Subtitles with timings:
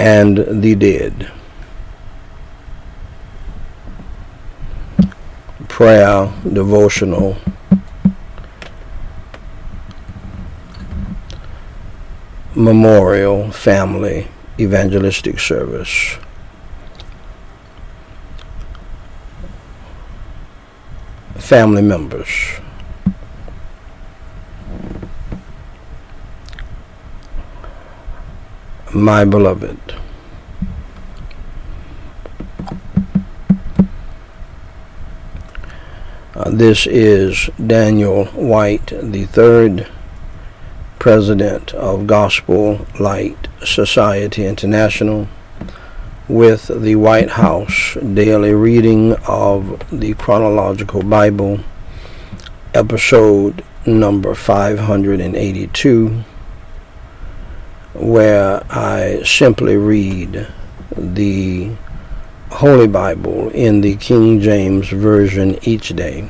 [0.00, 1.30] and the dead.
[5.68, 7.36] Prayer, devotional,
[12.54, 14.26] memorial, family,
[14.58, 16.16] evangelistic service.
[21.36, 22.60] Family members.
[28.94, 29.89] my beloved.
[36.52, 39.86] This is Daniel Whyte, the third
[40.98, 45.28] president of Gospel Light Society International,
[46.26, 51.60] with the White House daily reading of the Chronological Bible,
[52.74, 56.24] episode number 582
[57.94, 60.48] where I simply read
[60.96, 61.70] the
[62.50, 66.28] Holy Bible in the King James Version each day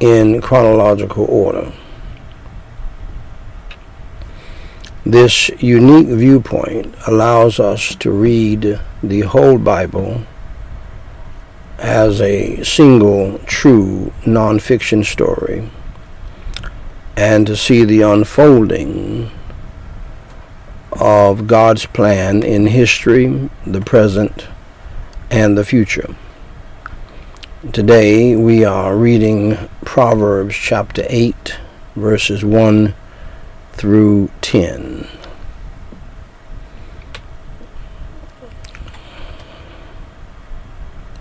[0.00, 1.72] in chronological order.
[5.04, 10.22] This unique viewpoint allows us to read the whole Bible
[11.78, 15.70] as a single true nonfiction story
[17.16, 19.30] and to see the unfolding
[20.92, 24.46] of God's plan in history, the present,
[25.30, 26.14] and the future.
[27.58, 31.58] Today we are reading Proverbs chapter 8,
[31.96, 32.94] verses 1
[33.72, 35.08] through 10.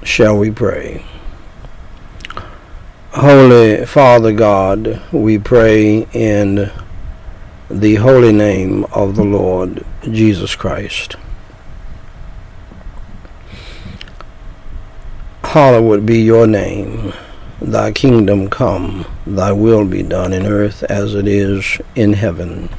[0.04, 1.04] Shall we pray?
[3.14, 6.70] Holy Father God, we pray in
[7.68, 11.16] the holy name of the Lord Jesus Christ.
[15.58, 17.14] Hallowed be your name.
[17.60, 22.70] Thy kingdom come, thy will be done in earth as it is in heaven.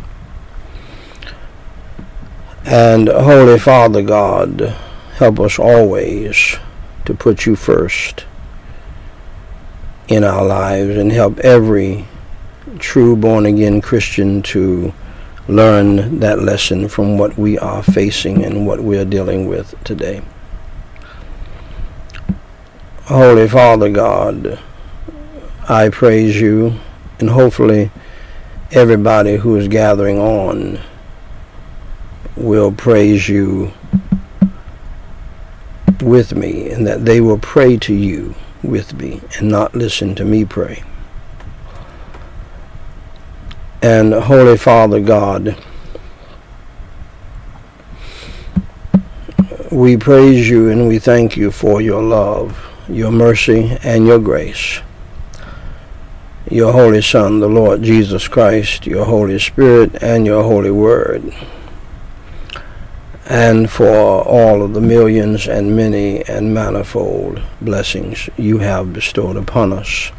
[2.64, 4.76] And Holy Father God,
[5.16, 6.54] help us always
[7.04, 8.26] to put you first
[10.06, 12.06] in our lives and help every
[12.78, 14.94] true born again Christian to
[15.48, 20.22] learn that lesson from what we are facing and what we are dealing with today.
[23.08, 24.58] Holy Father God,
[25.66, 26.74] I praise you,
[27.19, 27.91] and hopefully
[28.70, 30.78] everybody who is gathering on
[32.36, 33.72] will praise you
[36.02, 40.26] with me, and that they will pray to you with me and not listen to
[40.26, 40.84] me pray.
[43.80, 45.56] And Holy Father God,
[49.72, 54.81] we praise you and we thank you for your love, your mercy, and your grace.
[56.50, 61.34] Your Holy Son, the Lord Jesus Christ, your Holy Spirit, and your Holy Word.
[63.26, 69.75] And for all of the millions and many and manifold blessings you have bestowed upon
[69.75, 70.11] us.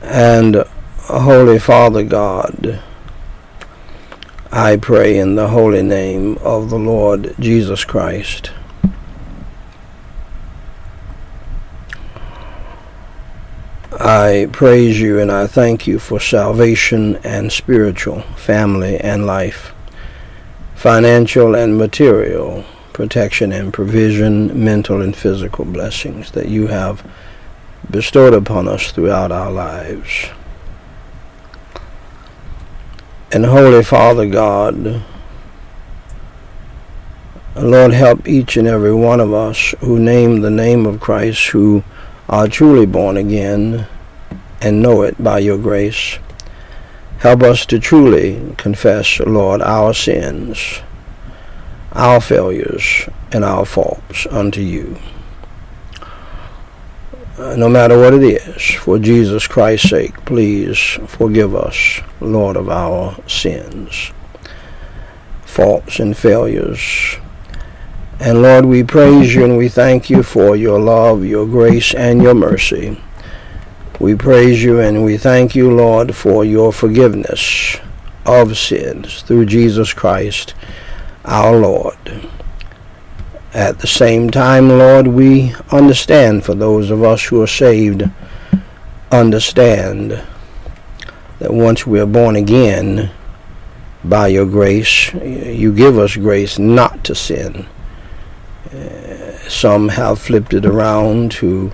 [0.00, 0.64] And
[1.02, 2.80] Holy Father God,
[4.50, 8.50] I pray in the holy name of the Lord Jesus Christ.
[14.00, 19.74] I praise you and I thank you for salvation and spiritual, family and life,
[20.74, 27.06] financial and material, protection and provision, mental and physical blessings that you have
[27.90, 30.26] bestowed upon us throughout our lives.
[33.30, 35.02] And Holy Father God,
[37.56, 41.84] Lord, help each and every one of us who name the name of Christ, who
[42.32, 43.86] are truly born again
[44.62, 46.18] and know it by your grace.
[47.18, 50.80] Help us to truly confess, Lord, our sins,
[51.92, 54.98] our failures, and our faults unto you.
[57.38, 63.16] No matter what it is, for Jesus Christ's sake, please forgive us, Lord, of our
[63.28, 64.12] sins.
[65.44, 67.18] faults and failures.
[68.24, 72.22] And Lord, we praise you and we thank you for your love, your grace, and
[72.22, 73.02] your mercy.
[73.98, 77.78] We praise you and we thank you, Lord, for your forgiveness
[78.24, 80.54] of sins through Jesus Christ
[81.24, 81.98] our Lord.
[83.54, 88.08] At the same time, Lord, we understand for those of us who are saved,
[89.10, 90.22] understand
[91.40, 93.10] that once we are born again
[94.04, 97.66] by your grace, you give us grace not to sin.
[99.48, 101.72] Some have flipped it around to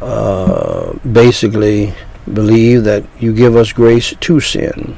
[0.00, 1.94] uh, basically
[2.32, 4.96] believe that you give us grace to sin.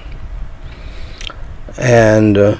[1.79, 2.59] And uh,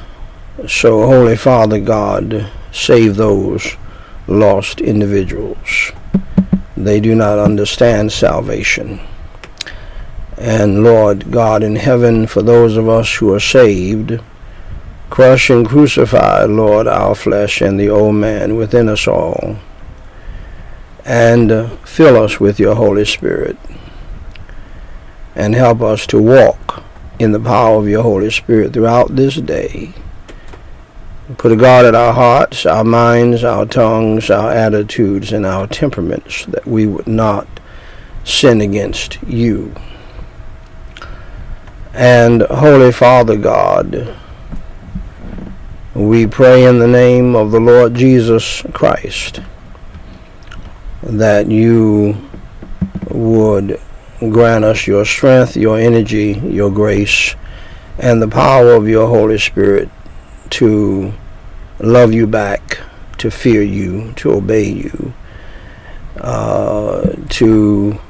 [0.67, 3.77] so, Holy Father God, save those
[4.27, 5.93] lost individuals.
[6.77, 9.01] They do not understand salvation.
[10.39, 14.19] And Lord God in heaven, for those of us who are saved,
[15.11, 19.57] crush and crucify, Lord, our flesh and the old man within us all,
[21.05, 23.59] and uh, fill us with your Holy Spirit,
[25.35, 26.83] and help us to walk
[27.19, 29.93] in the power of your Holy Spirit throughout this day
[31.39, 36.45] Put a guard at our hearts, our minds, our tongues, our attitudes, and our temperaments
[36.47, 37.47] that we would not
[38.25, 39.73] sin against you.
[41.95, 44.17] And Holy Father God,
[46.09, 49.43] we pray in the name of the Lord Jesus Christ
[51.03, 52.17] that you
[53.11, 53.79] would
[54.21, 57.35] grant us your strength, your energy, your grace,
[57.99, 59.91] and the power of your Holy Spirit
[60.51, 61.13] to
[61.81, 62.81] love you back,
[63.19, 65.13] to fear you, to obey you,
[66.17, 68.01] uh, to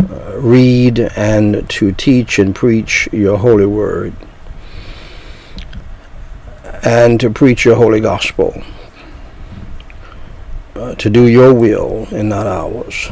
[0.00, 4.12] uh, read and to teach and preach your holy word,
[6.82, 8.62] and to preach your holy gospel,
[10.74, 13.10] uh, to do your will and not ours.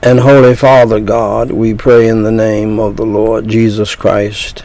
[0.00, 4.64] And Holy Father God, we pray in the name of the Lord Jesus Christ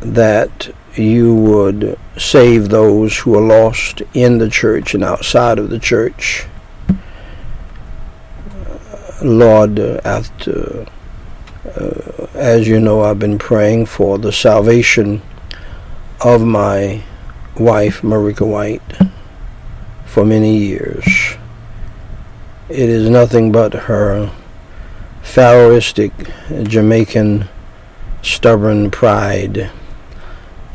[0.00, 5.78] that you would save those who are lost in the church and outside of the
[5.78, 6.46] church.
[9.22, 10.86] Lord, after,
[11.76, 15.22] uh, as you know, I've been praying for the salvation
[16.20, 17.02] of my
[17.56, 19.08] wife, Meriqua Whyte,
[20.04, 21.04] for many years.
[22.68, 24.30] It is nothing but her
[25.22, 26.12] Pharaohistic
[26.64, 27.48] Jamaican
[28.22, 29.70] stubborn pride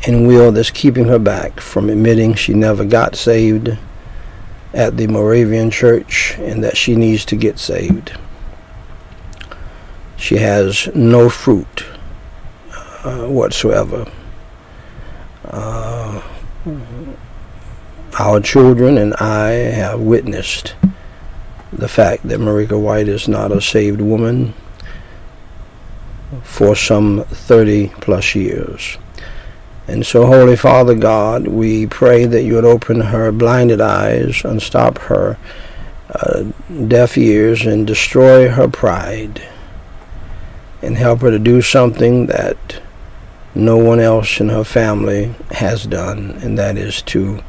[0.06, 3.76] and will that's keeping her back from admitting she never got saved
[4.72, 8.18] at the Moravian church and that she needs to get saved.
[10.20, 11.84] She has no fruit
[13.04, 14.06] uh, whatsoever.
[15.44, 16.22] Uh,
[18.18, 20.74] our children and I have witnessed
[21.72, 24.52] the fact that Meriqua Whyte is not a saved woman
[26.42, 28.98] for some 30 plus years.
[29.88, 34.98] And so, Holy Father God, we pray that you would open her blinded eyes, unstop
[34.98, 35.38] her
[36.10, 36.44] uh,
[36.86, 39.42] deaf ears, and destroy her pride,
[40.82, 42.80] and help her to do something that
[43.54, 47.42] no one else in her family has done, and that is to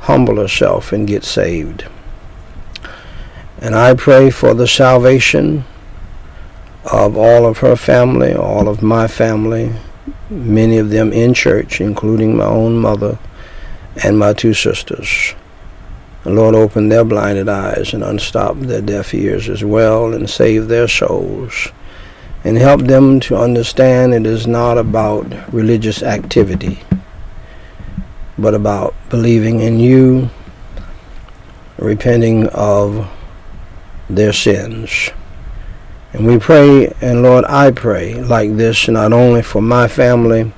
[0.00, 1.86] humble herself and get saved.
[3.60, 5.64] And I pray for the salvation
[6.90, 9.74] of all of her family, all of my family,
[10.30, 13.18] many of them in church, including my own mother
[14.02, 15.34] and my two sisters.
[16.22, 20.68] The Lord, open their blinded eyes and unstop their deaf ears as well and save
[20.68, 21.72] their souls
[22.44, 26.80] and help them to understand it is not about religious activity,
[28.38, 30.30] but about believing in you,
[31.78, 33.08] repenting of
[34.08, 35.10] their sins.
[36.12, 40.52] And we pray, and Lord, I pray like this not only for my family,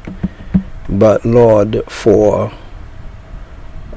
[0.88, 2.52] but Lord, for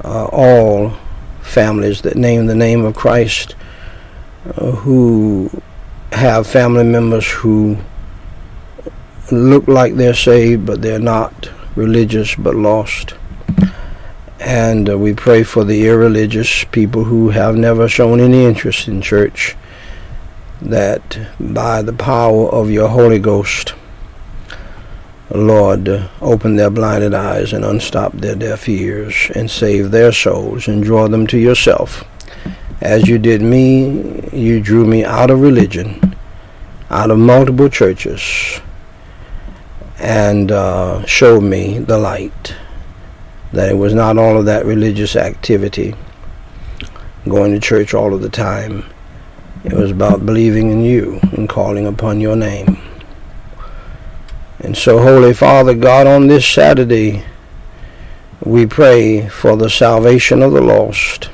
[0.04, 0.94] uh, all
[1.42, 3.56] families that name the name of Christ
[4.58, 5.50] uh, who
[6.14, 7.78] have family members who
[9.32, 13.16] look like they're saved, but they're not religious but lost.
[14.40, 19.02] And uh, we pray for the irreligious people who have never shown any interest in
[19.02, 19.56] church,
[20.62, 23.74] that by the power of your Holy Ghost,
[25.32, 30.68] Lord, uh, open their blinded eyes and unstop their deaf ears and save their souls
[30.68, 32.04] and draw them to yourself.
[32.84, 36.14] As you did me, you drew me out of religion
[36.94, 38.62] out of multiple churches
[39.98, 42.56] and uh, showed me the light.
[43.52, 45.96] That it was not all of that religious activity,
[47.28, 48.86] going to church all of the time.
[49.64, 52.80] It was about believing in you and calling upon your name.
[54.60, 57.24] And so, Holy Father God, on this Saturday,
[58.44, 61.30] we pray for the salvation of the lost,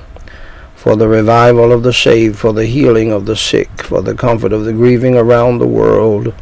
[0.80, 4.54] for the revival of the saved, for the healing of the sick, for the comfort
[4.54, 6.34] of the grieving around the world,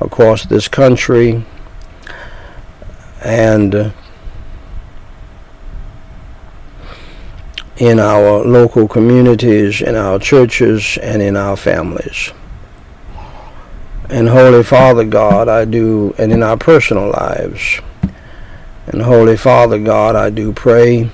[0.00, 1.44] across this country,
[3.24, 3.90] and uh,
[7.78, 12.30] in our local communities, in our churches, and in our families.
[14.08, 17.80] And Holy Father God, I do, and in our personal lives.
[18.86, 21.10] And Holy Father God, I do pray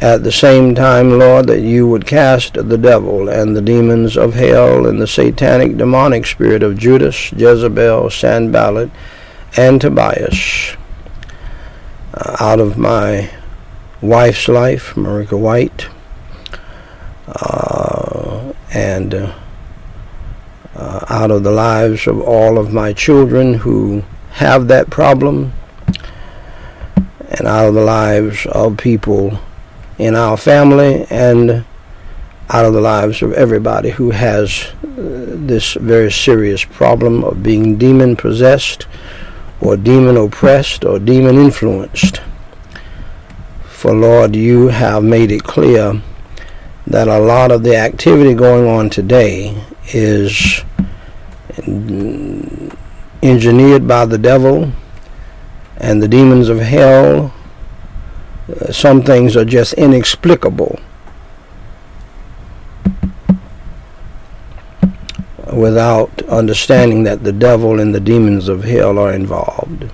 [0.00, 4.34] at the same time, Lord, that you would cast the devil and the demons of
[4.34, 8.90] hell and the satanic demonic spirit of Judas, Jezebel, Sanballat,
[9.56, 10.76] and Tobias
[12.40, 13.30] out of my
[14.00, 15.88] wife's life, Meriqua Whyte,
[17.26, 19.34] uh, and uh,
[20.74, 24.02] uh, out of the lives of all of my children who
[24.32, 25.52] have that problem,
[27.30, 29.38] and out of the lives of people
[30.00, 31.64] in our family, and
[32.48, 37.76] out of the lives of everybody who has uh, this very serious problem of being
[37.76, 38.86] demon possessed
[39.60, 42.20] or demon oppressed or demon influenced.
[43.68, 46.02] For Lord, you have made it clear
[46.86, 50.64] that a lot of the activity going on today is
[53.22, 54.72] engineered by the devil
[55.76, 57.32] and the demons of hell.
[58.70, 60.78] Some things are just inexplicable.
[65.52, 69.90] without understanding that the devil and the demons of hell are involved.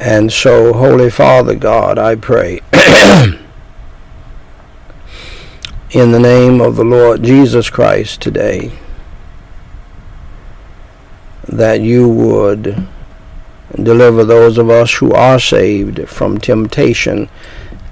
[0.00, 2.60] And so, Holy Father God, I pray
[5.90, 8.72] in the name of the Lord Jesus Christ today
[11.46, 12.88] that you would
[13.76, 17.28] deliver those of us who are saved from temptation,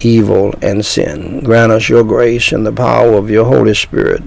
[0.00, 1.40] evil, and sin.
[1.40, 4.22] Grant us your grace and the power of your Holy Spirit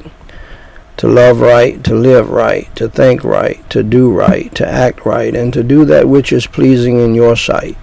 [0.98, 5.36] to love right, to live right, to think right, to do right, to act right,
[5.36, 7.78] and to do that which is pleasing in your sight.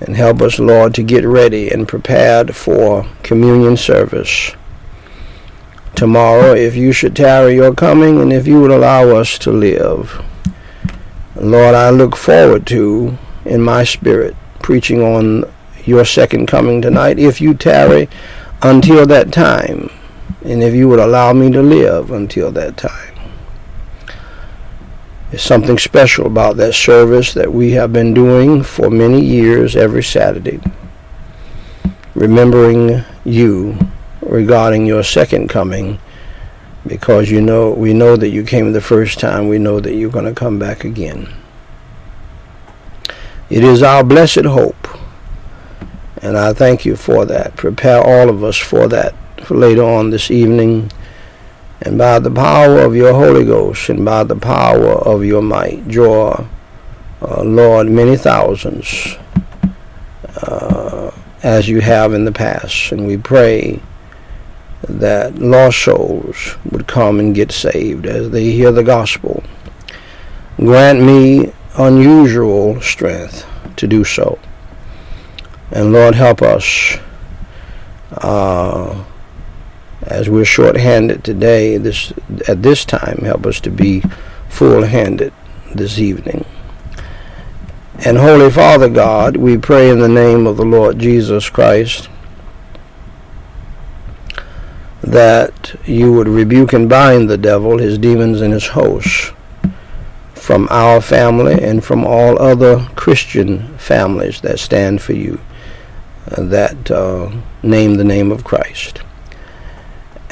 [0.00, 4.52] And help us, Lord, to get ready and prepared for communion service.
[5.94, 10.24] Tomorrow, if you should tarry your coming, and if you would allow us to live.
[11.36, 15.50] Lord, I look forward to, in my spirit, preaching on
[15.84, 18.08] your second coming tonight, if you tarry
[18.62, 19.90] until that time
[20.44, 23.14] and if you would allow me to live until that time.
[25.30, 30.02] There's something special about that service that we have been doing for many years every
[30.02, 30.60] Saturday,
[32.14, 33.76] remembering you
[34.22, 35.98] regarding your second coming
[36.86, 40.10] because you know we know that you came the first time we know that you're
[40.10, 41.32] going to come back again
[43.50, 44.88] it is our blessed hope
[46.22, 49.14] and i thank you for that prepare all of us for that
[49.44, 50.90] for later on this evening.
[51.82, 55.86] And by the power of your Holy Ghost and by the power of your might,
[55.86, 56.46] draw,
[57.20, 59.16] uh, Lord, many thousands
[60.42, 61.10] uh,
[61.42, 62.92] as you have in the past.
[62.92, 63.80] And we pray
[64.88, 69.42] that lost souls would come and get saved as they hear the gospel.
[70.56, 74.38] Grant me unusual strength to do so.
[75.70, 76.98] And Lord, help us.
[78.12, 79.04] Uh,
[80.02, 82.12] as we're short-handed today, this
[82.46, 84.02] at this time, help us to be
[84.48, 85.32] full-handed
[85.74, 86.44] this evening.
[88.04, 92.08] And Holy Father God, we pray in the name of the Lord Jesus Christ
[95.06, 99.32] that you would rebuke and bind the devil, his demons, and his hosts
[100.34, 105.40] from our family and from all other Christian families that stand for you,
[106.30, 107.30] uh, that uh,
[107.62, 109.02] name the name of Christ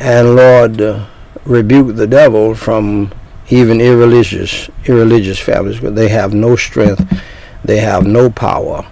[0.03, 1.07] and Lord, uh,
[1.45, 3.13] rebuke the devil from
[3.49, 7.23] even irreligious, irreligious families, because they have no strength,
[7.65, 8.85] they have no power,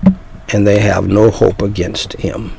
[0.50, 2.56] and they have no hope against him.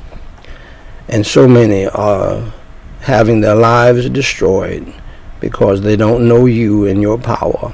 [1.07, 2.53] And so many are
[3.01, 4.93] having their lives destroyed
[5.39, 7.73] because they don't know you and your power.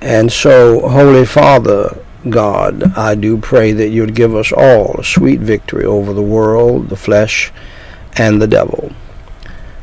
[0.00, 1.98] And so, Holy Father,
[2.28, 6.88] God, I do pray that you'd give us all a sweet victory over the world,
[6.88, 7.52] the flesh,
[8.14, 8.92] and the devil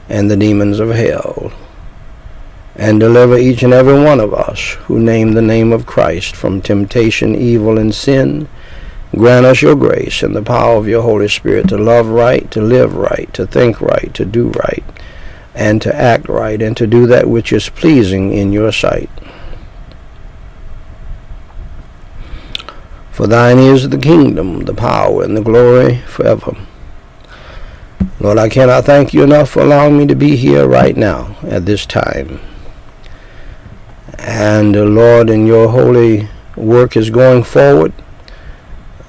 [0.09, 1.51] and the demons of hell.
[2.75, 6.61] and deliver each and every one of us who name the name of Christ from
[6.61, 8.47] temptation, evil, and sin.
[9.15, 12.61] Grant us your grace and the power of your Holy Spirit to love right, to
[12.61, 14.83] live right, to think right, to do right,
[15.53, 19.09] and to act right, and to do that which is pleasing in your sight.
[23.11, 26.57] For thine is the kingdom, the power, and the glory forever.
[28.19, 31.67] Lord, I cannot thank you enough for allowing me to be here right now at
[31.67, 32.39] this time.
[34.17, 37.93] And uh, Lord, in your holy work is going forward,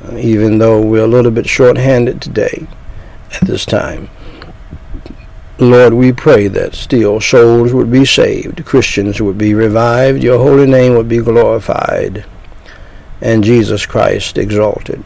[0.04, 2.66] Uh, even though we're a little bit short-handed today
[3.32, 4.10] at this time.
[5.58, 10.66] Lord, we pray that still souls would be saved, Christians would be revived, your holy
[10.66, 12.24] name would be glorified,
[13.20, 15.04] and Jesus Christ exalted.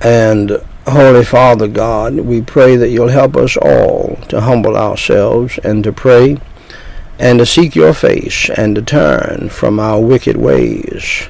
[0.00, 5.84] And Holy Father God, we pray that you'll help us all to humble ourselves and
[5.84, 6.38] to pray
[7.18, 11.28] and to seek your face and to turn from our wicked ways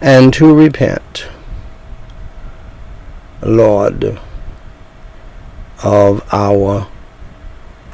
[0.00, 1.28] and to repent,
[3.42, 4.18] Lord,
[5.82, 6.88] of our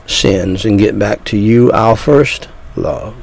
[0.07, 3.15] sins and get back to you, our first love.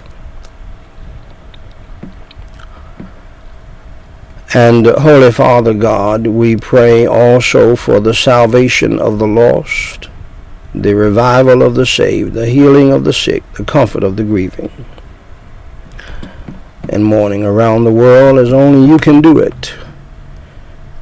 [4.54, 10.10] And Holy Father God, we pray also for the salvation of the lost,
[10.74, 14.72] the revival of the saved, the healing of the sick, the comfort of the grieving,
[16.90, 19.76] and mourning around the world as only you can do it.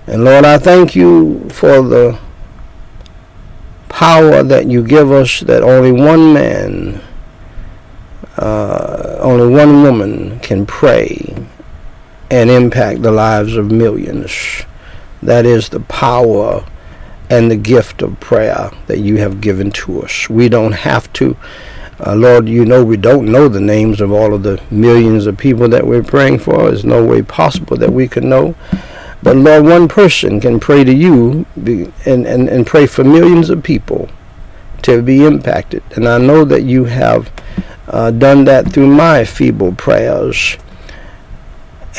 [0.05, 2.19] And Lord, I thank you for the
[3.89, 7.01] power that you give us that only one man,
[8.37, 11.35] uh, only one woman can pray
[12.29, 14.63] and impact the lives of millions.
[15.23, 16.65] That is the power
[17.29, 20.29] and the gift of prayer that you have given to us.
[20.29, 21.35] We don't have to.
[21.99, 25.37] Uh, Lord, you know we don't know the names of all of the millions of
[25.37, 26.57] people that we're praying for.
[26.57, 28.55] There's no way possible that we could know.
[29.23, 33.63] But Lord, one person can pray to you and, and, and pray for millions of
[33.63, 34.09] people
[34.83, 35.83] to be impacted.
[35.95, 37.31] And I know that you have
[37.87, 40.57] uh, done that through my feeble prayers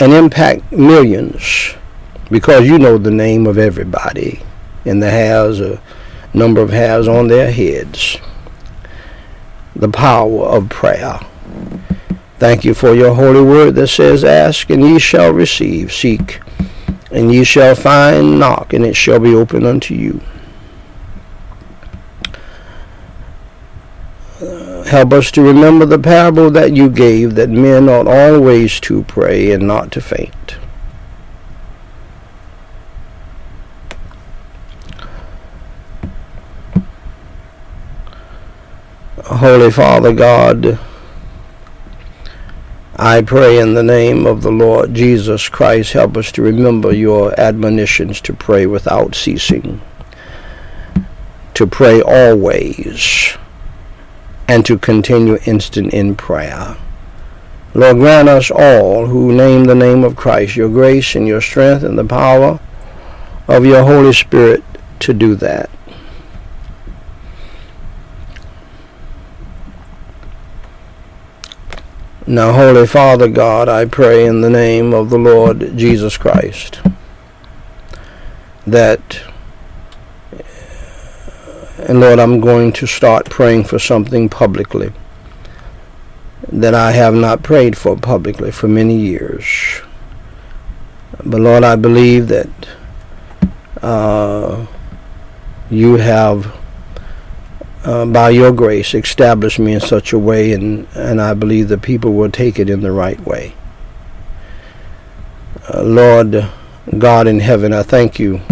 [0.01, 1.75] and impact millions
[2.31, 4.41] because you know the name of everybody
[4.85, 5.81] and the hairs, a
[6.33, 8.19] number of hairs on their heads.
[9.79, 11.21] The power of prayer.
[12.39, 16.41] Thank you for your holy word that says, Ask and ye shall receive, seek
[17.11, 20.21] and ye shall find, knock and it shall be open unto you.
[24.41, 29.03] Uh, help us to remember the parable that you gave that men ought always to
[29.05, 30.59] pray and not to faint.
[39.29, 40.79] Holy Father God,
[42.97, 47.39] I pray in the name of the Lord Jesus Christ, help us to remember your
[47.39, 49.83] admonitions to pray without ceasing,
[51.53, 53.37] to pray always
[54.49, 56.79] and to continue instant in prayer.
[57.75, 61.85] Lord, grant us all who name the name of Christ your grace and your strength
[61.85, 62.61] and the power
[63.47, 64.65] of your Holy Spirit
[65.01, 65.69] to do that.
[72.29, 76.79] Now, Holy Father God, I pray in the name of the Lord Jesus Christ
[78.67, 79.23] that
[81.79, 84.93] and Lord, I'm going to start praying for something publicly
[86.53, 89.81] that I have not prayed for publicly for many years.
[91.25, 92.51] But Lord, I believe that
[93.81, 94.67] uh,
[95.71, 96.55] you have,
[97.89, 101.79] uh, by your grace, establish me in such a way, and, and I believe the
[101.79, 103.55] people will take it in the right way.
[105.73, 106.47] Uh, Lord
[106.99, 108.43] God in heaven, I thank you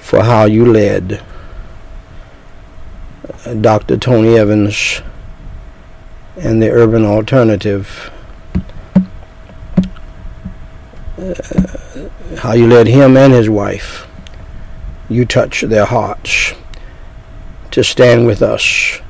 [0.00, 1.22] for how you led
[3.60, 3.96] Dr.
[3.96, 5.02] Tony Evans
[6.36, 8.10] and the Urban Alternative.
[11.16, 14.08] Uh, how you led him and his wife.
[15.08, 16.54] You touched their hearts
[17.70, 19.00] to stand with us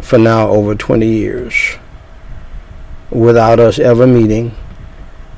[0.00, 1.76] for now over 20 years
[3.10, 4.54] without us ever meeting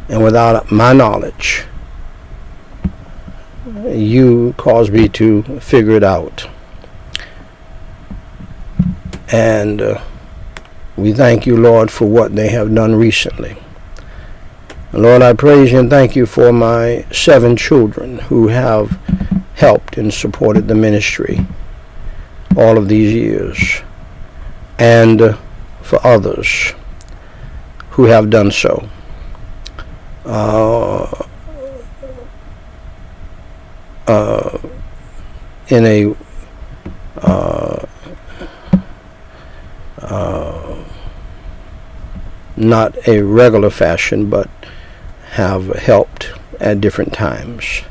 [0.09, 1.65] and without my knowledge.
[3.87, 6.49] You caused me to figure it out.
[9.33, 10.01] And uh,
[10.97, 13.57] we thank you, Lord, for what they have done recently.
[14.93, 18.93] Lord, I praise you and thank you for my seven children who have
[19.55, 21.45] helped and supported the ministry.
[22.57, 23.83] All of these years,
[24.79, 25.37] and
[25.83, 26.73] for others
[27.91, 28.89] who have done so.
[30.25, 31.25] Uh,
[34.07, 34.59] uh,
[35.69, 36.15] in a
[37.19, 37.87] uh,
[39.99, 40.85] uh,
[42.57, 44.49] not a regular fashion, but
[45.31, 47.83] have helped at different times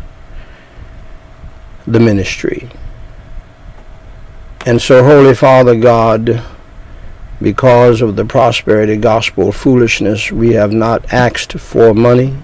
[1.86, 2.70] the ministry.
[4.66, 6.42] And so, Holy Father God,
[7.42, 12.38] because of the prosperity gospel foolishness, we have not asked for money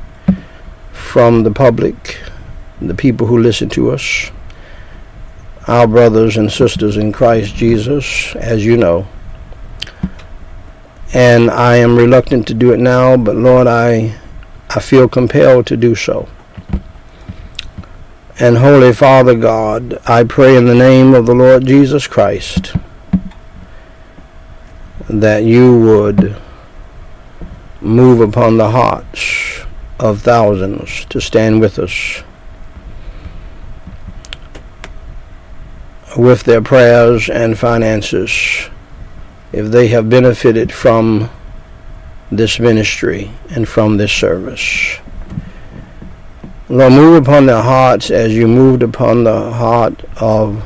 [0.91, 2.19] from the public,
[2.82, 4.32] the people who listen to us,
[5.67, 9.08] our brothers and sisters in Christ Jesus, as you know.
[11.13, 14.19] And I am reluctant to do it now, but Lord, I,
[14.69, 16.27] I feel compelled to do so.
[18.41, 22.73] And Holy Father God, I pray in the name of the Lord Jesus Christ
[25.10, 26.38] that you would
[27.82, 29.65] move upon the hearts
[29.99, 32.23] of thousands to stand with us
[36.17, 38.69] with their prayers and finances
[39.52, 41.30] if they have benefited from
[42.32, 44.97] this ministry and from this service.
[46.71, 50.63] Lord, move upon their hearts as you moved upon the heart of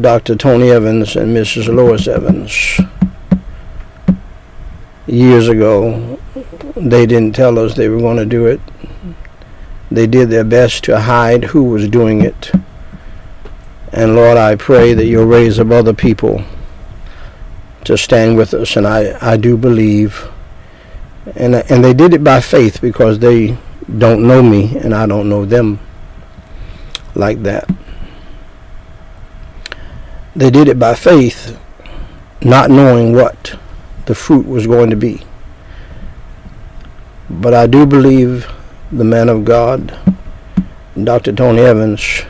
[0.00, 0.34] Dr.
[0.34, 1.72] Tony Evans and Mrs.
[1.72, 2.80] Lois Evans.
[5.06, 6.18] Years ago,
[6.74, 8.60] they didn't tell us they were going to do it.
[9.92, 12.50] They did their best to hide who was doing it.
[13.92, 16.42] And Lord, I pray that you'll raise up other people
[17.84, 18.74] to stand with us.
[18.74, 20.28] And I, I do believe.
[21.36, 23.56] And, and they did it by faith because they
[23.98, 25.78] don't know me and I don't know them
[27.14, 27.68] like that.
[30.36, 31.58] They did it by faith,
[32.42, 33.56] not knowing what
[34.06, 35.22] the fruit was going to be.
[37.30, 38.50] But I do believe
[38.90, 39.96] the man of God,
[41.02, 41.32] Dr.
[41.32, 42.22] Tony Evans,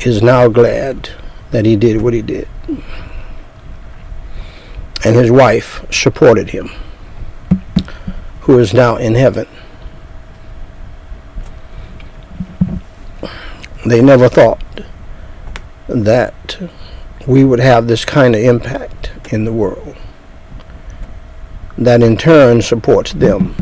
[0.00, 1.10] is now glad
[1.50, 2.48] that he did what he did.
[5.04, 6.70] And his wife supported him,
[8.42, 9.46] who is now in heaven.
[13.84, 14.62] They never thought
[15.88, 16.70] that
[17.26, 19.96] we would have this kind of impact in the world
[21.78, 23.54] that in turn supports them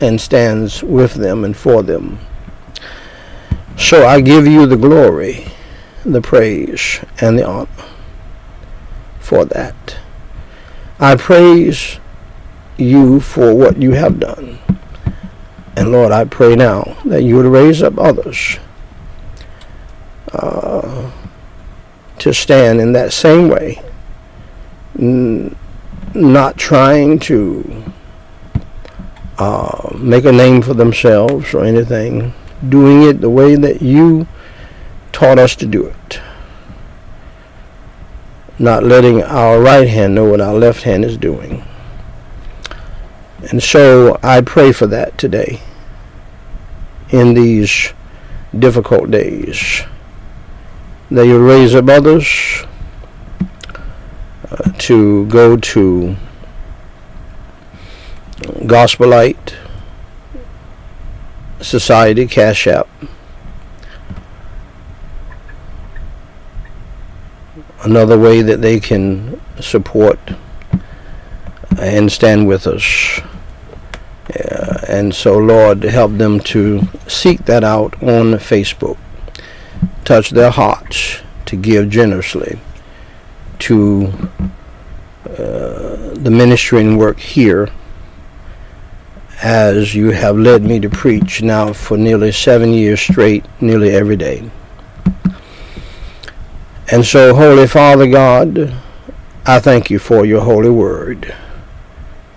[0.00, 2.18] and stands with them and for them.
[3.78, 5.46] So I give you the glory,
[6.04, 7.68] the praise, and the honor
[9.20, 9.98] for that.
[10.98, 12.00] I praise
[12.76, 14.58] you for what you have done.
[15.76, 18.58] And Lord, I pray now that you would raise up others
[22.22, 23.82] to stand in that same way,
[24.98, 25.56] n-
[26.14, 27.84] not trying to
[29.38, 32.32] uh, make a name for themselves or anything,
[32.68, 34.26] doing it the way that you
[35.10, 36.20] taught us to do it.
[38.58, 41.64] Not letting our right hand know what our left hand is doing.
[43.50, 45.60] And so I pray for that today
[47.10, 47.92] in these
[48.56, 49.82] difficult days
[51.20, 52.64] you raise up others
[54.50, 56.16] uh, to go to
[58.66, 59.54] Gospel Light
[61.60, 62.88] Society Cash App.
[67.84, 70.18] Another way that they can support
[71.78, 73.20] and stand with us.
[74.34, 78.96] Uh, and so, Lord, help them to seek that out on Facebook
[80.04, 82.58] touch their hearts to give generously
[83.60, 84.12] to
[85.24, 87.68] uh, the ministering work here
[89.42, 94.16] as you have led me to preach now for nearly seven years straight, nearly every
[94.16, 94.48] day.
[96.90, 98.74] And so, Holy Father God,
[99.44, 101.34] I thank you for your holy word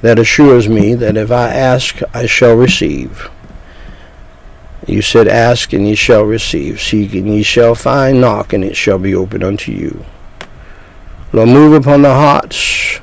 [0.01, 3.29] that assures me that if I ask, I shall receive.
[4.87, 8.75] You said, Ask and ye shall receive, seek and ye shall find, knock and it
[8.75, 10.05] shall be opened unto you.
[11.33, 12.99] Lord, move upon the hearts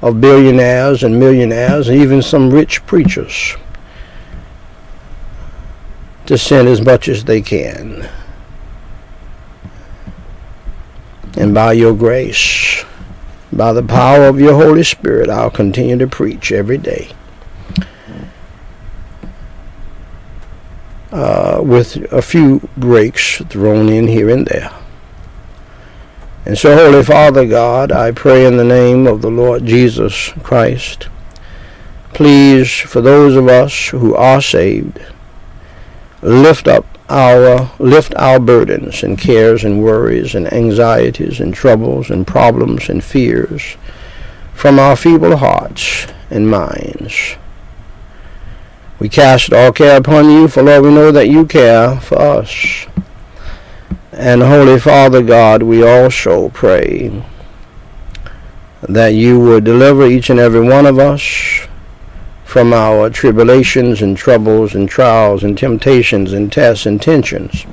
[0.00, 3.56] of billionaires and millionaires and even some rich preachers
[6.26, 8.08] to send as much as they can.
[11.36, 12.84] And by your grace,
[13.52, 17.10] by the power of your Holy Spirit, I'll continue to preach every day.
[21.14, 24.72] Uh, with a few breaks thrown in here and there.
[26.44, 31.08] And so, Holy Father God, I pray in the name of the Lord Jesus Christ,
[32.12, 35.00] please, for those of us who are saved,
[36.20, 42.26] lift up our lift our burdens and cares and worries and anxieties and troubles and
[42.26, 43.76] problems and fears
[44.52, 47.36] from our feeble hearts and minds.
[48.98, 52.86] We cast all care upon you, for Lord, we know that you care for us.
[54.12, 57.24] And Holy Father God, we also pray
[58.82, 61.66] that you would deliver each and every one of us
[62.44, 67.66] from our tribulations and troubles and trials and temptations and tests and tensions,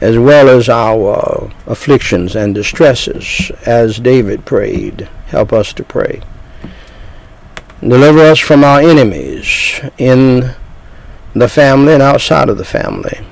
[0.00, 5.08] as well as our afflictions and distresses, as David prayed.
[5.26, 6.20] Help us to pray.
[7.82, 10.54] Deliver us from our enemies in
[11.34, 13.26] the family and outside of the family.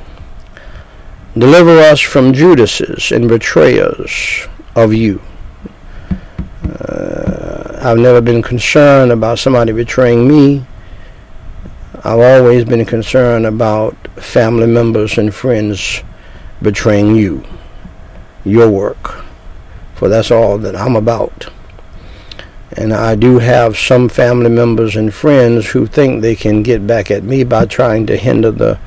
[1.39, 5.23] Deliver us from Judases and betrayers of you.
[6.65, 10.67] Uh, I've never been concerned about somebody betraying me.
[12.03, 16.03] I've always been concerned about family members and friends
[16.61, 17.45] betraying you,
[18.45, 19.25] your work,
[19.95, 21.51] for that's all that I'm about.
[22.77, 27.11] And I do have some family members and friends who think they can get back
[27.11, 28.79] at me by trying to hinder the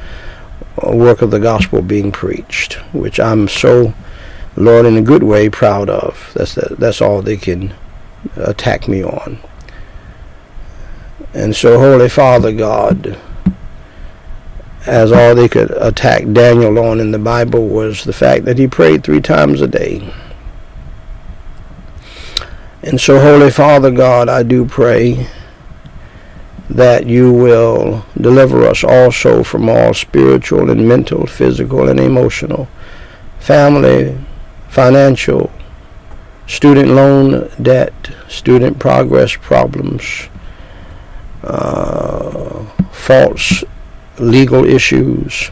[0.81, 3.93] uh, work of the gospel being preached, which I'm so,
[4.55, 6.31] Lord, in a good way, proud of.
[6.33, 7.73] That's the, that's all they can
[8.37, 9.39] attack me on.
[11.33, 13.17] And so, Holy Father God,
[14.85, 18.67] as all they could attack Daniel on in the Bible was the fact that he
[18.67, 20.13] prayed three times a day.
[22.85, 25.27] And so, Holy Father God, I do pray
[26.69, 32.67] that you will deliver us also from all spiritual and mental, physical and emotional,
[33.39, 34.17] family,
[34.67, 35.49] financial,
[36.45, 37.93] student loan debt,
[38.27, 40.27] student progress problems,
[41.43, 43.63] uh, false
[44.19, 45.51] legal issues.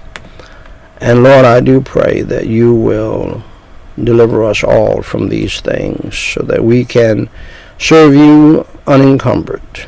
[1.00, 3.42] And Lord, I do pray that you will
[4.02, 7.30] deliver us all from these things so that we can
[7.78, 9.88] serve you unencumbered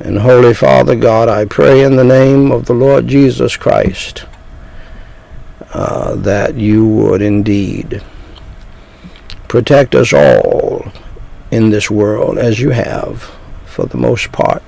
[0.00, 4.26] and Holy Father God, I pray in the name of the Lord Jesus Christ
[5.74, 8.00] uh, that you would indeed
[9.48, 10.92] protect us all
[11.50, 13.22] in this world as you have
[13.66, 14.62] for the most part.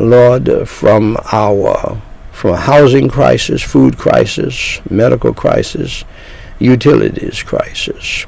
[0.00, 2.00] Lord, from our
[2.32, 6.04] from a housing crisis, food crisis, medical crisis,
[6.62, 8.26] utilities crisis.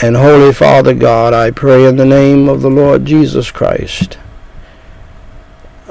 [0.00, 4.18] And Holy Father God, I pray in the name of the Lord Jesus Christ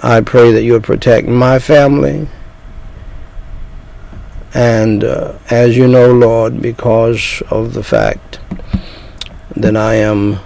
[0.03, 2.27] I pray that you protect my family.
[4.55, 8.39] And uh, as you know, Lord, because of the fact
[9.55, 10.39] that I am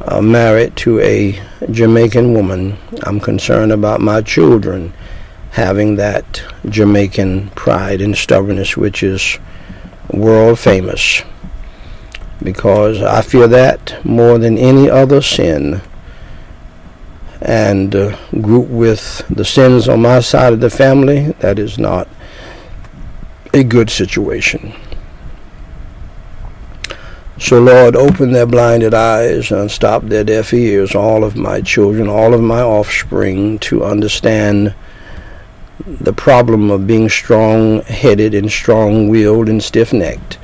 [0.00, 1.38] uh, married to a
[1.70, 4.94] Jamaican woman, I'm concerned about my children
[5.50, 9.38] having that Jamaican pride and stubbornness, which is
[10.12, 11.22] world famous.
[12.42, 15.80] Because I fear that more than any other sin
[17.40, 22.08] and uh, group with the sins on my side of the family, that is not
[23.52, 24.74] a good situation.
[27.38, 32.08] So, Lord, open their blinded eyes and stop their deaf ears, all of my children,
[32.08, 34.74] all of my offspring, to understand
[35.86, 40.38] the problem of being strong headed and strong willed and stiff necked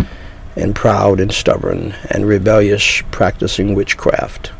[0.57, 4.53] and proud and stubborn and rebellious, practicing witchcraft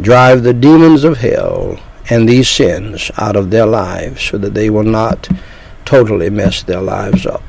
[0.00, 4.70] drive the demons of hell and these sins out of their lives so that they
[4.70, 5.28] will not
[5.84, 7.42] totally mess their lives up.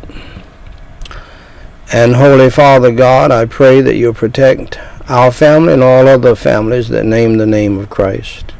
[1.93, 6.89] And Holy Father God, I pray that you protect our family and all other families
[6.89, 8.53] that name the name of Christ.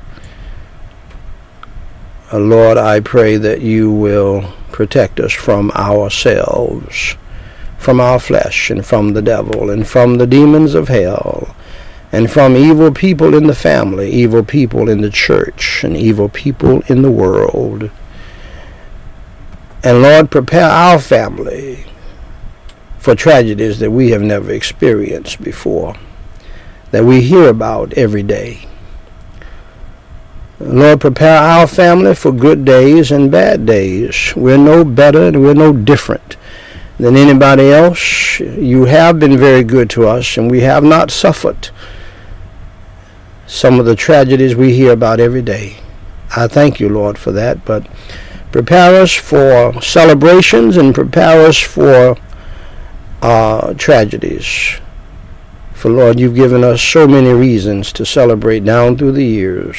[2.34, 7.18] Uh, Lord, I pray that you will protect us from ourselves,
[7.78, 11.54] from our flesh, and from the devil, and from the demons of hell,
[12.10, 16.82] and from evil people in the family, evil people in the church, and evil people
[16.88, 17.92] in the world.
[19.84, 21.86] And Lord, prepare our family
[22.98, 25.96] for tragedies that we have never experienced before,
[26.92, 28.70] that we hear about every day.
[30.64, 34.34] Lord, prepare our family for good days and bad days.
[34.36, 36.38] We're no better and we're no different
[37.00, 38.40] than anybody else.
[38.40, 41.70] You have been very good to us, and we have not suffered
[43.48, 45.78] some of the tragedies we hear about every day.
[46.36, 47.66] I thank you, Lord, for that.
[47.66, 47.88] But
[48.52, 52.18] prepare us for celebrations and prepare us for
[53.22, 54.80] uh, tragedies.
[55.74, 59.78] For Lord, you've given us so many reasons to celebrate down through the years.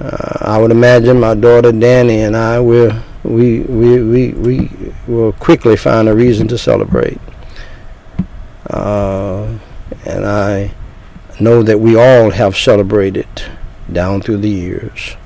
[0.00, 2.92] Uh, I would imagine my daughter Danny and I will
[3.26, 7.18] we, we, we, we will quickly find a reason to celebrate.
[8.70, 9.58] Uh,
[10.04, 10.72] and I
[11.40, 13.26] know that we all have celebrated
[13.92, 15.16] down through the years.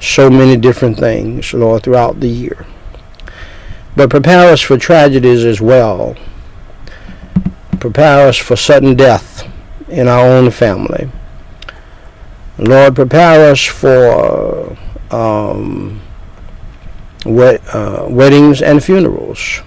[0.00, 2.66] So many different things, Lord, throughout the year.
[3.94, 6.16] But prepare us for tragedies as well.
[7.80, 9.48] Prepare us for sudden death
[9.88, 11.10] in our own family.
[12.58, 14.76] Lord, prepare us for
[15.10, 16.00] um,
[17.26, 19.60] uh, weddings and funerals.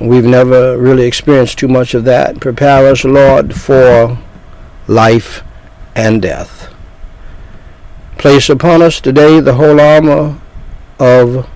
[0.00, 2.40] We've never really experienced too much of that.
[2.40, 4.18] Prepare us, Lord, for
[4.86, 5.42] life
[5.94, 6.72] and death.
[8.16, 10.40] Place upon us today the whole armor
[10.98, 11.48] of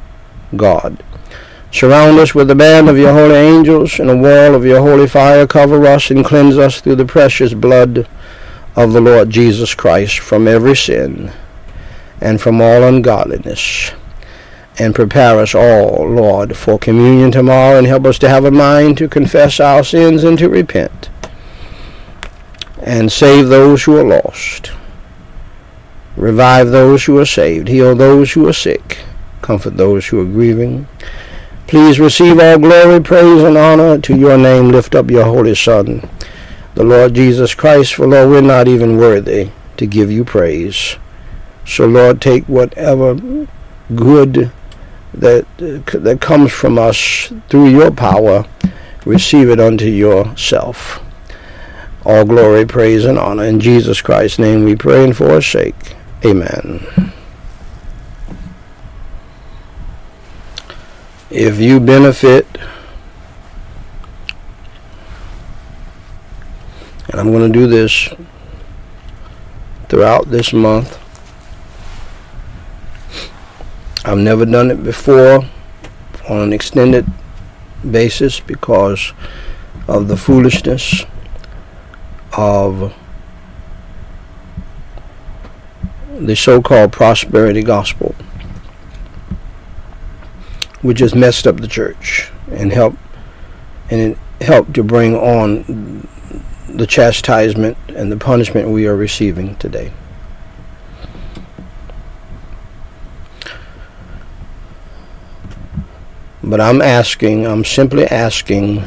[0.54, 1.02] God.
[1.70, 5.08] Surround us with the band of your holy angels and a wall of your holy
[5.08, 5.46] fire.
[5.46, 8.06] Cover us and cleanse us through the precious blood
[8.76, 11.32] of the Lord Jesus Christ from every sin
[12.20, 13.92] and from all ungodliness.
[14.78, 18.96] And prepare us all, Lord, for communion tomorrow and help us to have a mind
[18.98, 21.10] to confess our sins and to repent
[22.82, 24.72] and save those who are lost.
[26.16, 27.68] Revive those who are saved.
[27.68, 28.98] Heal those who are sick.
[29.40, 30.86] Comfort those who are grieving.
[31.66, 34.68] Please receive all glory, praise, and honor to your name.
[34.68, 36.08] Lift up your holy Son,
[36.74, 40.96] the Lord Jesus Christ, for Lord, we're not even worthy to give you praise.
[41.66, 43.14] So, Lord, take whatever
[43.94, 44.50] good
[45.14, 48.46] that that comes from us through your power,
[49.04, 51.00] receive it unto yourself.
[52.04, 53.44] All glory, praise, and honor.
[53.44, 55.94] In Jesus Christ's name we pray and for his sake.
[56.24, 56.84] Amen.
[61.30, 62.46] If you benefit,
[67.12, 68.08] and I'm going to do this
[69.88, 70.98] throughout this month,
[74.06, 75.46] I've never done it before
[76.28, 77.06] on an extended
[77.88, 79.12] basis because
[79.86, 81.04] of the foolishness
[82.32, 82.94] of
[86.18, 88.14] the so-called prosperity gospel,
[90.80, 92.98] which has messed up the church and helped
[93.90, 96.08] and it helped to bring on
[96.74, 99.92] the chastisement and the punishment we are receiving today.
[106.42, 108.84] But I'm asking, I'm simply asking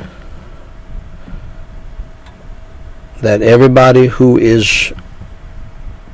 [3.22, 4.94] that everybody who is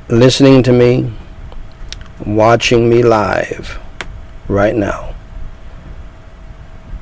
[0.08, 1.12] listening to me,
[2.24, 3.78] watching me live
[4.46, 5.14] right now,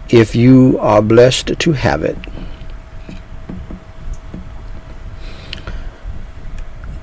[0.08, 2.16] if you are blessed to have it,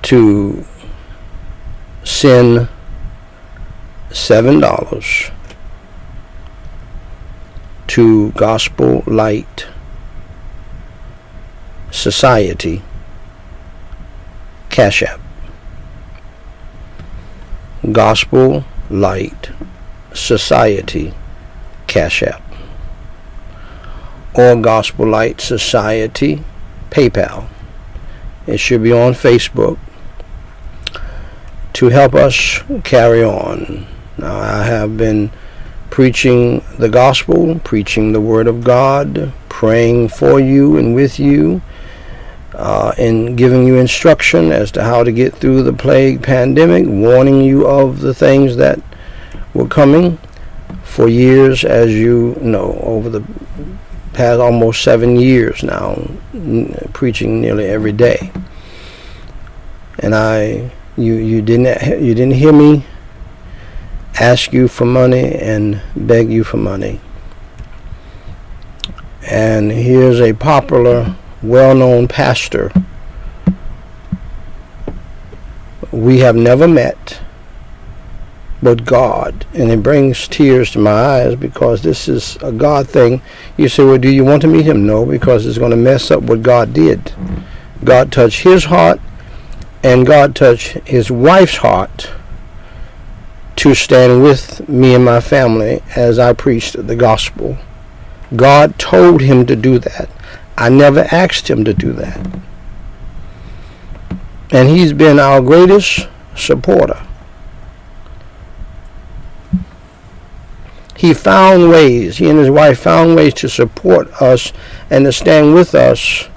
[0.08, 0.64] to
[2.06, 2.70] send
[4.10, 5.32] seven dollars
[7.88, 9.68] to Gospel Light
[11.92, 12.82] Society
[14.70, 15.20] Cash App.
[17.92, 19.50] Gospel Light
[20.14, 21.14] Society
[21.88, 22.42] Cash App.
[24.34, 26.42] Or Gospel Light Society
[26.92, 27.50] PayPal.
[28.46, 29.78] It should be on Facebook
[31.78, 33.86] to help us carry on.
[34.18, 35.30] Now, I have been
[35.92, 41.62] preaching the gospel, preaching the Word of God, praying for you and with you
[42.56, 47.44] uh, in giving you instruction as to how to get through the plague pandemic, warning
[47.44, 48.82] you of the things that
[49.54, 50.18] were coming
[50.84, 53.24] for years, as you know, over the
[54.14, 55.92] past almost seven years now,
[56.34, 58.32] n- preaching nearly every day.
[60.00, 62.84] And I, you, you didn't, you didn't hear me
[64.20, 67.00] ask you for money and beg you for money.
[69.30, 72.72] And here's a popular well known pastor.
[75.92, 77.20] We have never met,
[78.62, 79.46] but God.
[79.54, 83.22] And it brings tears to my eyes because this is a God thing.
[83.58, 84.86] You say, well, do you want to meet him?
[84.86, 87.14] No, because it's going to mess up what God did.
[87.84, 89.00] God touched his heart,
[89.84, 92.12] and God touched his wife's heart
[93.58, 97.58] to stand with me and my family as I preached the gospel.
[98.36, 100.10] God told him to do that.
[100.58, 102.26] I never asked him to do that.
[104.52, 107.02] And he's been our greatest supporter.
[110.96, 114.52] He found ways, he and his wife found ways to support us
[114.90, 116.28] and to stand with us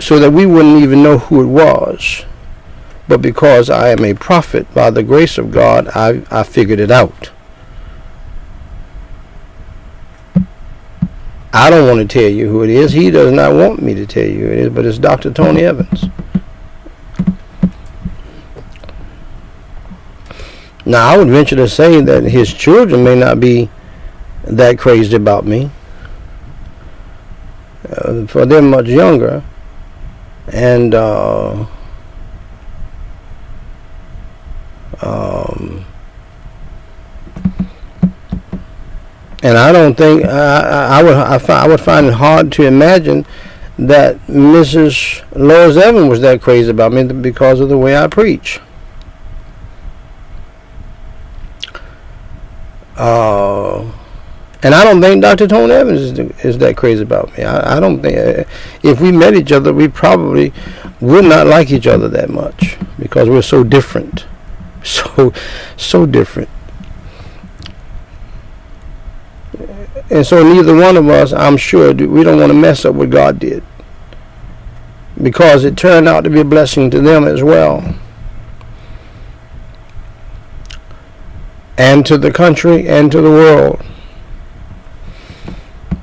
[0.00, 2.24] so that we wouldn't even know who it was.
[3.06, 6.90] But because I am a prophet by the grace of God, I, I figured it
[6.90, 7.30] out.
[11.52, 12.92] I don't want to tell you who it is.
[12.92, 15.32] He does not want me to tell you who it is, but it's Dr.
[15.32, 16.04] Tony Evans.
[20.86, 23.68] Now, I would venture to say that his children may not be
[24.44, 25.70] that crazy about me.
[27.88, 29.42] Uh, for they're much younger.
[30.48, 31.66] And uh,
[35.00, 35.84] um,
[39.42, 43.24] and I don't think I, I would I, I would find it hard to imagine
[43.78, 45.24] that Mrs.
[45.34, 48.60] Lois Evans was that crazy about me because of the way I preach.
[52.96, 53.90] Uh,
[54.62, 55.46] and I don't think Dr.
[55.46, 57.44] Tony Evans is, is that crazy about me.
[57.44, 58.44] I, I don't think uh,
[58.82, 60.52] if we met each other, we probably
[61.00, 64.26] would not like each other that much because we're so different,
[64.84, 65.32] so
[65.76, 66.48] so different.
[70.10, 73.10] And so neither one of us, I'm sure, we don't want to mess up what
[73.10, 73.62] God did
[75.22, 77.94] because it turned out to be a blessing to them as well.
[81.76, 83.82] And to the country and to the world.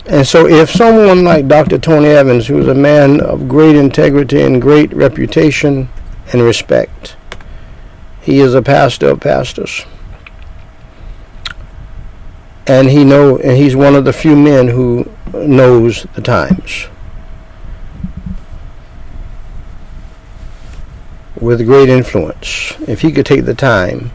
[0.08, 1.78] And so, if someone like Dr.
[1.78, 5.90] Tony Evans, who's a man of great integrity and great reputation
[6.32, 7.18] and respect,
[8.22, 9.86] he is a pastor of pastors,
[12.68, 16.88] and he know, and he's one of the few men who knows the times.
[21.38, 24.12] With great influence, if he could take the time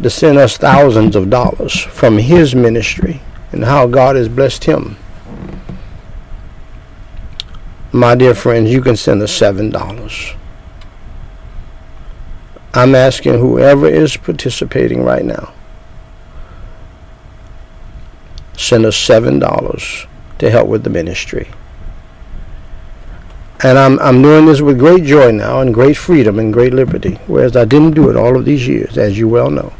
[0.00, 3.20] to send us thousands of dollars from his ministry
[3.52, 4.96] and how God has blessed him.
[7.92, 10.34] My dear friends, you can send us seven dollars.
[12.72, 15.52] I'm asking whoever is participating right now,
[18.56, 20.06] send us seven dollars
[20.38, 21.48] to help with the ministry.
[23.62, 27.18] And I'm I'm doing this with great joy now and great freedom and great liberty,
[27.26, 29.72] whereas I didn't do it all of these years, as you well know.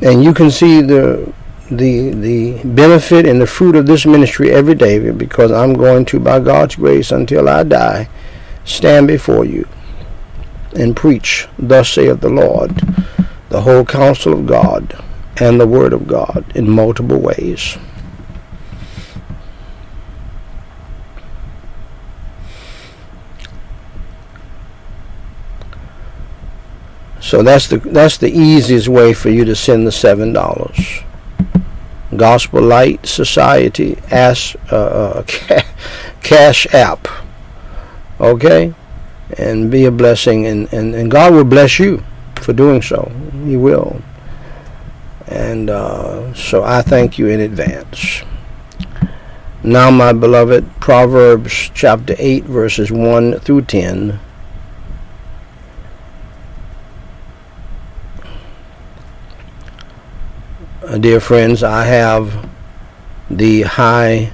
[0.00, 1.32] And you can see the
[1.70, 6.20] the the benefit and the fruit of this ministry every day because I'm going to
[6.20, 8.08] by God's grace until I die
[8.64, 9.68] stand before you
[10.74, 12.80] and preach thus saith the Lord
[13.48, 15.02] the whole counsel of God
[15.38, 17.78] and the word of God in multiple ways.
[27.20, 31.02] So that's the that's the easiest way for you to send the seven dollars.
[32.16, 35.22] Gospel Light Society as uh, uh
[36.22, 37.08] cash app.
[38.20, 38.74] Okay?
[39.38, 42.02] And be a blessing and, and, and God will bless you
[42.36, 43.10] for doing so.
[43.44, 44.00] He will.
[45.26, 48.22] And uh, so I thank you in advance.
[49.62, 54.20] Now, my beloved, Proverbs chapter 8, verses 1 through 10
[60.86, 62.48] Uh, dear friends, I have
[63.28, 64.30] the high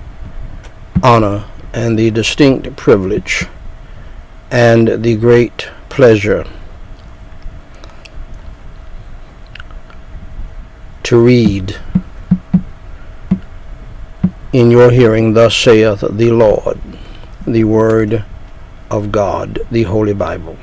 [1.02, 3.46] honor and the distinct privilege
[4.50, 6.44] and the great pleasure
[11.04, 11.74] to read
[14.52, 16.78] in your hearing, Thus saith the Lord,
[17.46, 18.26] the Word
[18.90, 20.58] of God, the Holy Bible.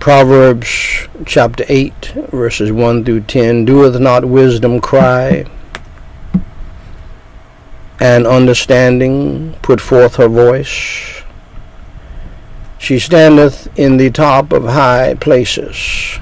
[0.00, 5.44] Proverbs chapter 8, verses 1 through 10 Doeth not wisdom cry,
[8.00, 11.22] and understanding put forth her voice?
[12.78, 16.18] She standeth in the top of high places,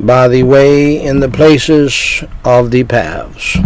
[0.00, 3.56] by the way in the places of the paths.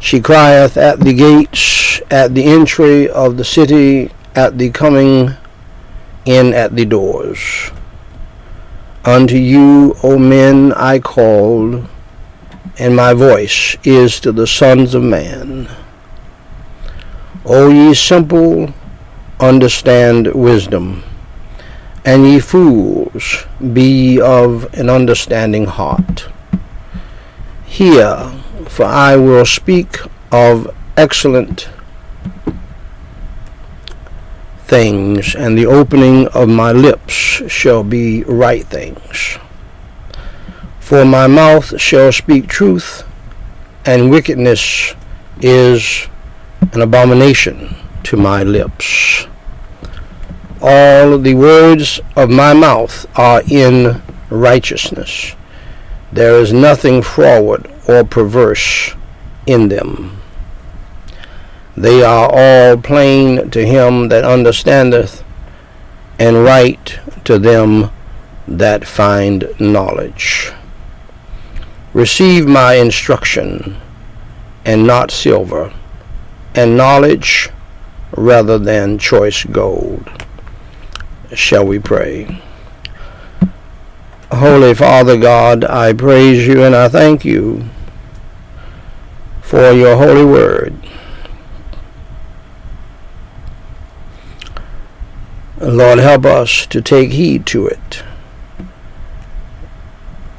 [0.00, 5.36] She crieth at the gates, at the entry of the city, at the coming
[6.28, 7.70] in at the doors.
[9.04, 11.88] Unto you, O men, I called,
[12.78, 15.68] and my voice is to the sons of man.
[17.46, 18.74] O ye simple,
[19.40, 21.02] understand wisdom,
[22.04, 26.28] and ye fools, be ye of an understanding heart.
[27.64, 28.30] Hear,
[28.66, 29.96] for I will speak
[30.30, 31.70] of excellent
[34.68, 37.12] things, and the opening of my lips
[37.48, 39.38] shall be right things.
[40.78, 43.02] For my mouth shall speak truth,
[43.86, 44.94] and wickedness
[45.40, 46.06] is
[46.72, 49.26] an abomination to my lips.
[50.60, 55.34] All the words of my mouth are in righteousness.
[56.12, 58.94] There is nothing froward or perverse
[59.46, 60.17] in them.
[61.78, 65.22] They are all plain to him that understandeth,
[66.18, 67.92] and right to them
[68.48, 70.50] that find knowledge.
[71.94, 73.76] Receive my instruction,
[74.64, 75.72] and not silver,
[76.52, 77.48] and knowledge
[78.10, 80.10] rather than choice gold.
[81.32, 82.42] Shall we pray?
[84.32, 87.66] Holy Father God, I praise you and I thank you
[89.42, 90.87] for your holy word.
[95.60, 98.04] Lord, help us to take heed to it.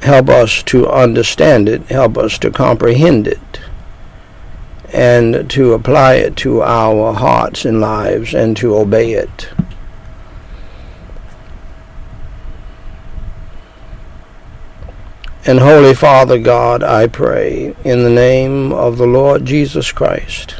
[0.00, 1.82] Help us to understand it.
[1.88, 3.60] Help us to comprehend it.
[4.92, 9.50] And to apply it to our hearts and lives and to obey it.
[15.46, 20.59] And Holy Father God, I pray in the name of the Lord Jesus Christ.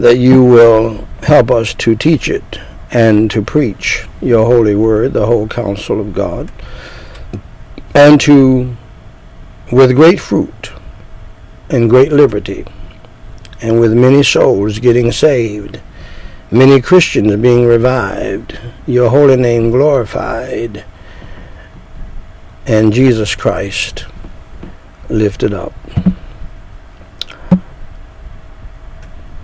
[0.00, 2.58] That you will help us to teach it
[2.90, 6.50] and to preach your holy word, the whole counsel of God,
[7.94, 8.76] and to,
[9.70, 10.72] with great fruit
[11.68, 12.64] and great liberty,
[13.60, 15.80] and with many souls getting saved,
[16.50, 20.82] many Christians being revived, your holy name glorified,
[22.66, 24.06] and Jesus Christ
[25.10, 25.74] lifted up.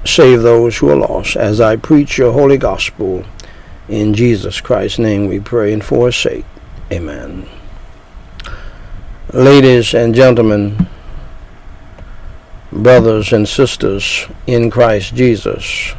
[0.06, 3.24] Save those who are lost as I preach your holy gospel.
[3.88, 6.44] In Jesus Christ's name we pray and for his sake.
[6.92, 7.48] Amen.
[9.32, 10.86] Ladies and gentlemen,
[12.70, 15.94] brothers and sisters in Christ Jesus,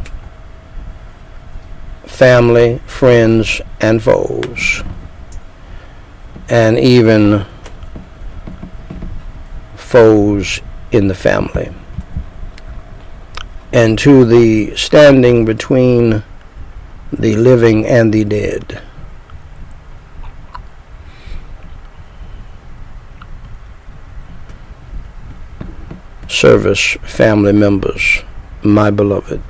[2.05, 4.84] family, friends, and foes,
[6.49, 7.45] and even
[9.76, 11.70] foes in the family,
[13.78, 16.23] and to the standing between
[17.13, 18.82] the living and the dead.
[26.28, 28.23] service family members,
[28.61, 29.41] my beloved.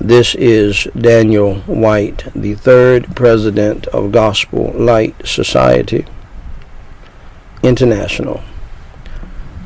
[0.00, 6.06] This is Daniel Whyte, the third president of Gospel Light Society
[7.62, 8.42] International,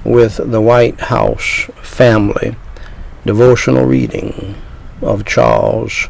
[0.04, 2.56] with the Whyte House family
[3.30, 4.56] devotional reading
[5.02, 6.08] of Charles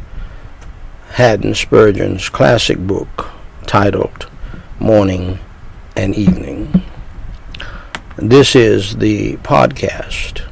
[1.10, 3.30] Haddon Spurgeon's classic book
[3.66, 4.26] titled
[4.78, 5.38] Morning
[5.94, 6.82] and Evening.
[8.16, 10.48] This is the podcast,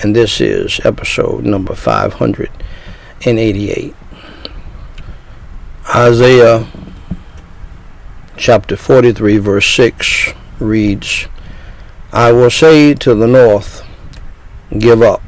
[0.00, 3.94] and this is episode number 588.
[5.94, 6.66] Isaiah
[8.36, 11.28] chapter 43, verse 6 reads,
[12.12, 13.86] I will say to the north,
[14.76, 15.22] Give up,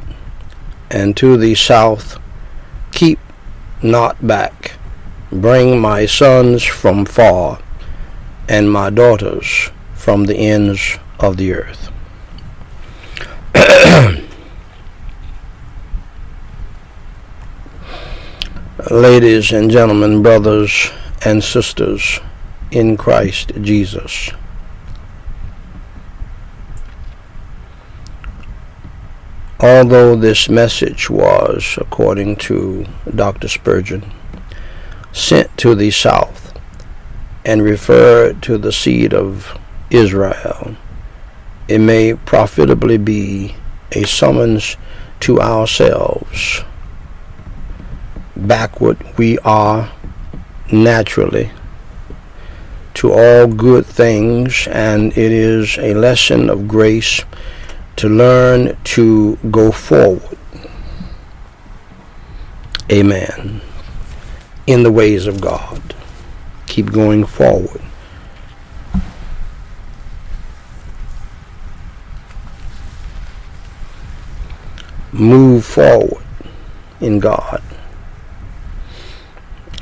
[0.91, 2.19] and to the south,
[2.93, 3.19] Keep
[3.83, 4.73] not back.
[5.31, 7.59] Bring my sons from far,
[8.49, 11.91] and my daughters from the ends of the earth.
[18.91, 20.91] Ladies and gentlemen, brothers
[21.25, 22.21] and sisters
[22.71, 24.31] in Christ Jesus.
[29.59, 32.85] Although this message was, according to
[33.15, 33.49] Dr.
[33.49, 34.13] Spurgeon,
[35.13, 36.53] sent to the South
[37.43, 40.77] and referred to the seed of Israel,
[41.69, 43.55] it may profitably be
[43.93, 44.77] a summons
[45.21, 46.63] to ourselves.
[48.37, 49.91] Backward we are
[50.71, 51.51] naturally
[52.93, 57.23] to all good things, and it is a lesson of grace
[57.97, 60.39] to learn to go forward.
[62.91, 63.61] Amen.
[64.67, 65.95] In the ways of God.
[66.67, 67.81] Keep going forward.
[75.19, 76.25] move forward
[77.01, 77.63] in God.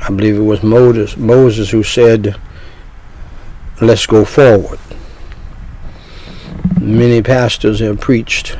[0.01, 2.35] I believe it was Moses, Moses who said,
[3.81, 4.79] let's go forward.
[6.85, 8.59] Many pastors have preached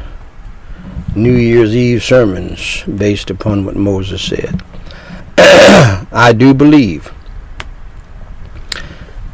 [1.15, 4.63] New Year's Eve sermons based upon what Moses said.
[5.37, 7.13] I do believe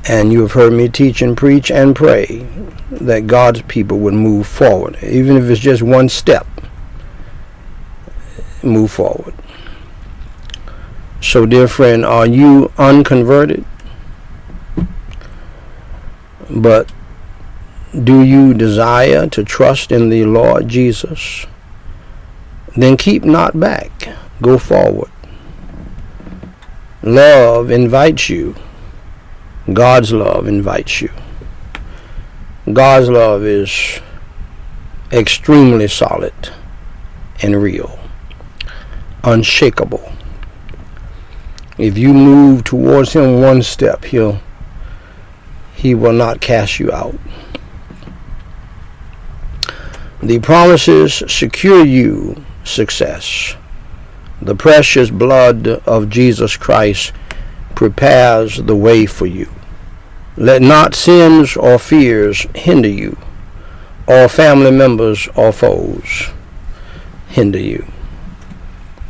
[0.09, 2.45] And you have heard me teach and preach and pray
[2.91, 6.45] that God's people would move forward, even if it's just one step.
[8.61, 9.33] Move forward.
[11.21, 13.63] So, dear friend, are you unconverted?
[16.49, 16.91] But
[17.91, 21.45] do you desire to trust in the Lord Jesus?
[22.75, 23.91] Then keep not back.
[24.41, 25.11] Go forward.
[27.03, 28.55] Love invites you.
[29.73, 31.11] God's love invites you.
[32.71, 33.99] God's love is
[35.11, 36.33] extremely solid
[37.43, 37.99] and real,
[39.23, 40.11] unshakable.
[41.77, 44.39] If you move towards him one step, he'll
[45.73, 47.15] he will not cast you out.
[50.23, 53.55] The promises secure you success.
[54.41, 57.11] The precious blood of Jesus Christ
[57.75, 59.49] prepares the way for you.
[60.37, 63.17] Let not sins or fears hinder you,
[64.07, 66.29] or family members or foes
[67.27, 67.85] hinder you.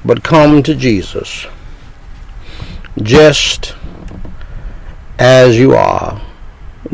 [0.05, 1.45] But come to Jesus
[3.01, 3.75] just
[5.19, 6.21] as you are.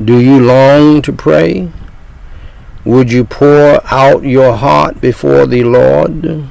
[0.03, 1.71] Do you long to pray?
[2.87, 6.47] Would you pour out your heart before the Lord?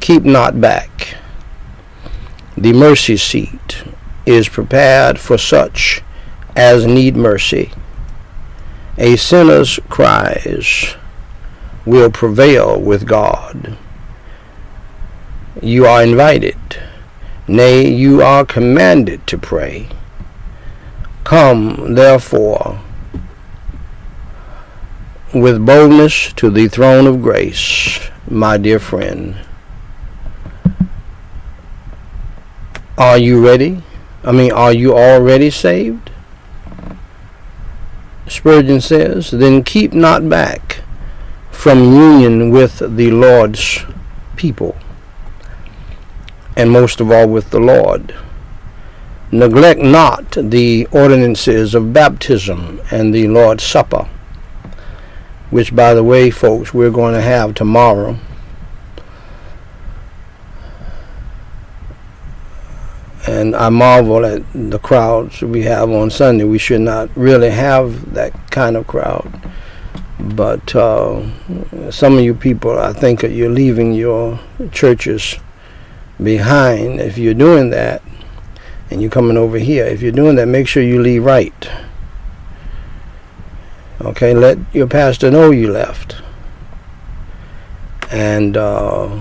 [0.00, 1.18] Keep not back.
[2.56, 3.84] The mercy seat
[4.24, 6.00] is prepared for such
[6.56, 7.72] as need mercy.
[8.96, 10.96] A sinner's cries
[11.84, 13.76] will prevail with God.
[15.60, 16.56] You are invited,
[17.46, 19.90] nay, you are commanded to pray.
[21.24, 22.80] Come, therefore,
[25.34, 28.00] with boldness to the throne of grace,
[28.30, 29.36] my dear friend.
[32.96, 33.82] Are you ready?
[34.24, 36.10] I mean, are you already saved?
[38.26, 40.82] Spurgeon says, Then keep not back
[41.50, 43.84] from union with the Lord's
[44.36, 44.76] people,
[46.56, 48.14] and most of all with the Lord.
[49.30, 54.08] Neglect not the ordinances of baptism and the Lord's Supper
[55.50, 58.18] which, by the way, folks, we're going to have tomorrow.
[63.26, 66.44] And I marvel at the crowds we have on Sunday.
[66.44, 69.30] We should not really have that kind of crowd.
[70.18, 71.22] But uh,
[71.90, 74.40] some of you people, I think you're leaving your
[74.72, 75.36] churches
[76.22, 78.02] behind if you're doing that
[78.90, 79.84] and you're coming over here.
[79.84, 81.70] If you're doing that, make sure you leave right.
[84.00, 86.16] Okay, let your pastor know you left.
[88.10, 89.20] And uh,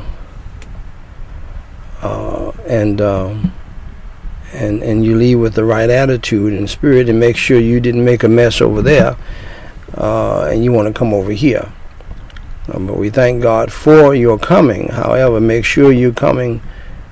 [2.02, 3.36] uh, and uh,
[4.54, 8.06] and and you leave with the right attitude and spirit, and make sure you didn't
[8.06, 9.18] make a mess over there,
[9.96, 11.72] uh, and you want to come over here.
[12.72, 14.90] Um, but we thank God for your coming.
[14.90, 16.62] However, make sure you're coming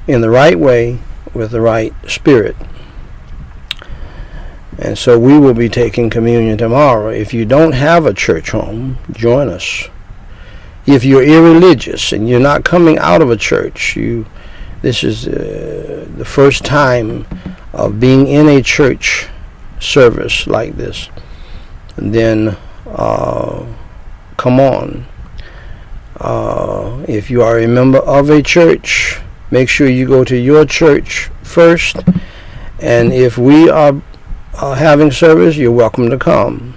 [0.07, 0.99] in the right way
[1.33, 2.55] with the right spirit.
[4.77, 7.09] And so we will be taking communion tomorrow.
[7.09, 9.89] If you don't have a church home, join us.
[10.85, 14.25] If you're irreligious and you're not coming out of a church, you
[14.81, 17.25] this is uh, the first time
[17.73, 19.27] of being in a church
[19.79, 21.09] service like this,
[21.95, 22.55] then
[22.85, 23.65] uh,
[24.37, 25.05] come on.
[26.17, 29.19] Uh, if you are a member of a church,
[29.49, 31.97] make sure you go to your church first.
[32.79, 33.99] And if we are
[34.57, 36.73] uh, having service, you're welcome to come.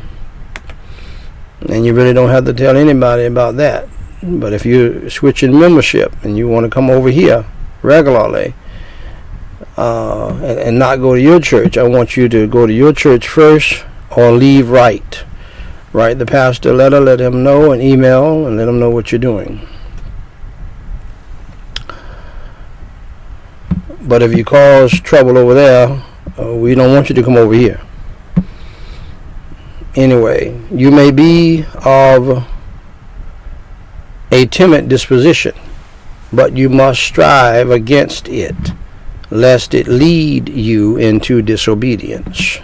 [1.69, 3.89] And you really don't have to tell anybody about that.
[4.23, 7.45] But if you're switching membership and you want to come over here
[7.83, 8.55] regularly
[9.77, 12.93] uh, and, and not go to your church, I want you to go to your
[12.93, 13.85] church first
[14.17, 15.25] or leave right.
[15.93, 19.13] Write the pastor a letter, let him know, an email, and let him know what
[19.13, 19.67] you're doing.
[24.03, 26.03] But if you cause trouble over there,
[26.39, 27.81] uh, we don't want you to come over here.
[29.95, 32.47] Anyway, you may be of
[34.31, 35.55] a timid disposition,
[36.33, 38.55] but you must strive against it,
[39.31, 42.59] lest it lead you into disobedience.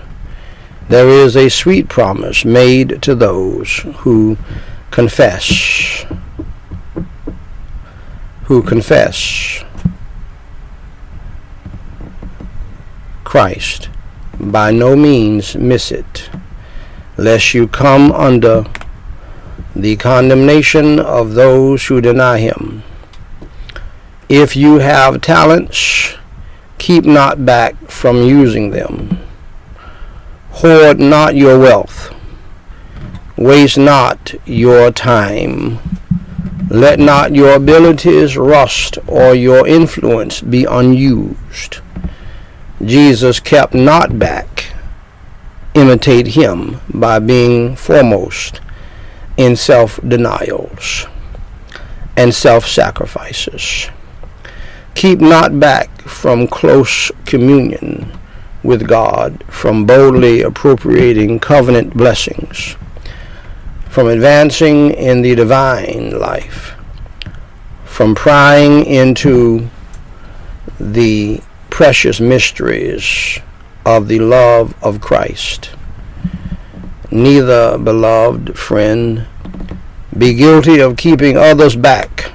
[0.89, 4.37] There is a sweet promise made to those who
[4.91, 6.05] confess,
[8.45, 9.65] who confess
[13.35, 13.89] Christ.
[14.39, 16.31] By no means miss it,
[17.17, 18.65] lest you come under
[19.75, 22.85] the condemnation of those who deny him.
[24.29, 26.15] If you have talents,
[26.79, 29.19] keep not back from using them.
[30.63, 32.15] Hoard not your wealth.
[33.37, 35.81] Waste not your time.
[36.71, 41.81] Let not your abilities rust or your influence be unused.
[42.83, 44.73] Jesus kept not back.
[45.75, 48.61] Imitate him by being foremost
[49.37, 51.07] in self denials
[52.17, 53.91] and self sacrifices.
[54.95, 58.13] Keep not back from close communion
[58.63, 62.77] with God, from boldly appropriating covenant blessings,
[63.89, 66.75] from advancing in the divine life,
[67.85, 69.69] from prying into
[70.81, 71.41] the
[71.75, 73.41] precious mysteries
[73.85, 75.71] of the love of Christ.
[77.11, 79.27] Neither, beloved friend,
[80.17, 82.31] be guilty of keeping others back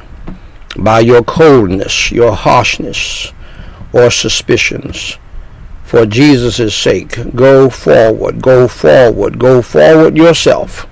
[0.78, 3.32] by your coldness, your harshness,
[3.94, 5.18] or suspicions.
[5.86, 10.86] For Jesus' sake, go forward, go forward, go forward yourself,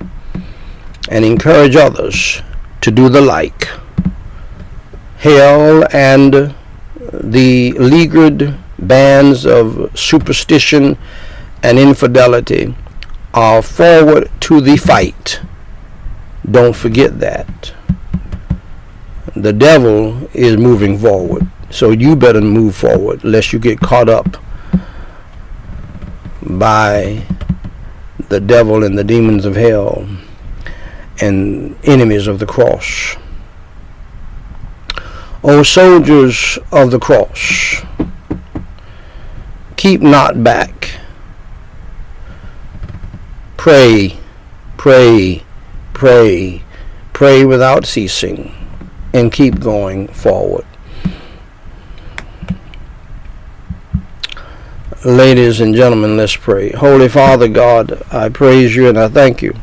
[1.09, 2.41] and encourage others
[2.79, 3.67] to do the like.
[5.17, 6.55] Hail and
[7.23, 10.97] the leaguered bands of superstition
[11.63, 12.75] and infidelity
[13.33, 15.41] are forward to the fight.
[16.49, 17.73] Don't forget that.
[19.35, 21.47] The devil is moving forward.
[21.69, 24.37] So you better move forward lest you get caught up
[26.41, 27.25] by
[28.29, 30.07] the devil and the demons of hell
[31.21, 33.17] and enemies of the cross.
[35.43, 37.83] O soldiers of the cross,
[39.75, 40.99] keep not back.
[43.55, 44.17] Pray,
[44.77, 45.43] pray,
[45.93, 46.63] pray,
[47.13, 48.53] pray without ceasing,
[49.13, 50.65] and keep going forward.
[55.05, 56.71] Ladies and gentlemen, let's pray.
[56.71, 59.55] Holy Father God, I praise you and I thank you.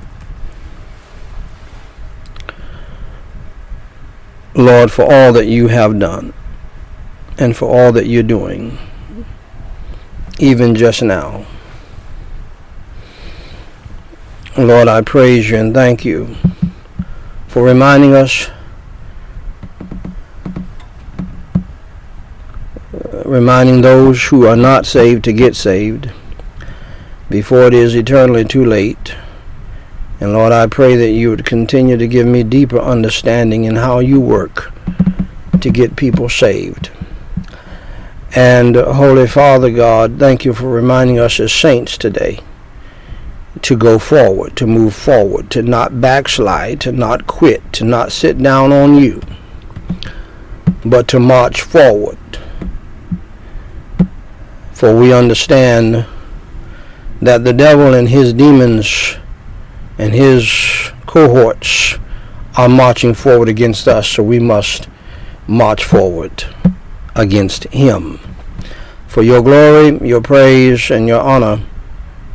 [4.54, 6.32] Lord, for all that you have done
[7.38, 8.78] and for all that you're doing,
[10.38, 11.44] even just now.
[14.56, 16.36] Lord, I praise you and thank you
[17.48, 18.48] for reminding us,
[23.24, 26.12] reminding those who are not saved to get saved
[27.28, 29.16] before it is eternally too late.
[30.20, 33.98] And Lord, I pray that you would continue to give me deeper understanding in how
[33.98, 34.72] you work
[35.60, 36.90] to get people saved.
[38.36, 42.40] And Holy Father God, thank you for reminding us as saints today
[43.62, 48.36] to go forward, to move forward, to not backslide, to not quit, to not sit
[48.38, 49.22] down on you,
[50.84, 52.18] but to march forward.
[54.72, 56.06] For we understand
[57.22, 59.16] that the devil and his demons
[59.98, 61.98] and his cohorts
[62.56, 64.88] are marching forward against us, so we must
[65.46, 66.44] march forward
[67.14, 68.18] against him.
[69.06, 71.62] For your glory, your praise, and your honor,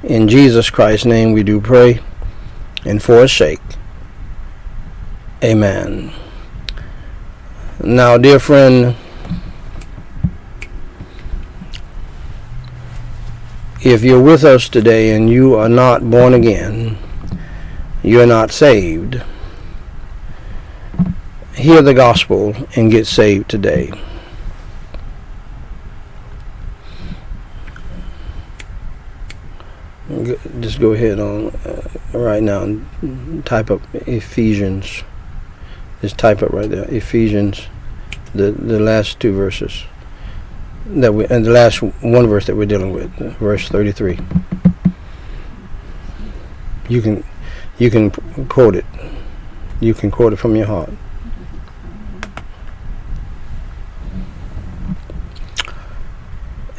[0.03, 1.99] in Jesus Christ's name we do pray,
[2.85, 3.61] and for his sake.
[5.43, 6.13] Amen.
[7.81, 8.95] Now, dear friend,
[13.81, 16.88] if you're with us today and you are not born again,
[18.03, 19.21] you're not saved,
[21.53, 23.91] hear the gospel and get saved today.
[30.59, 35.03] Just go ahead on uh, right now and type up Ephesians.
[36.01, 37.67] Just type up right there Ephesians,
[38.33, 39.83] the the last two verses
[40.87, 44.17] that we and the last one verse that we're dealing with, verse thirty three.
[46.87, 47.23] You can
[47.79, 48.11] you can
[48.47, 48.85] quote it.
[49.79, 50.91] You can quote it from your heart.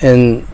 [0.03, 0.47] And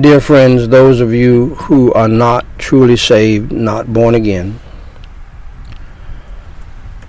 [0.00, 4.58] dear friends, those of you who are not truly saved, not born again,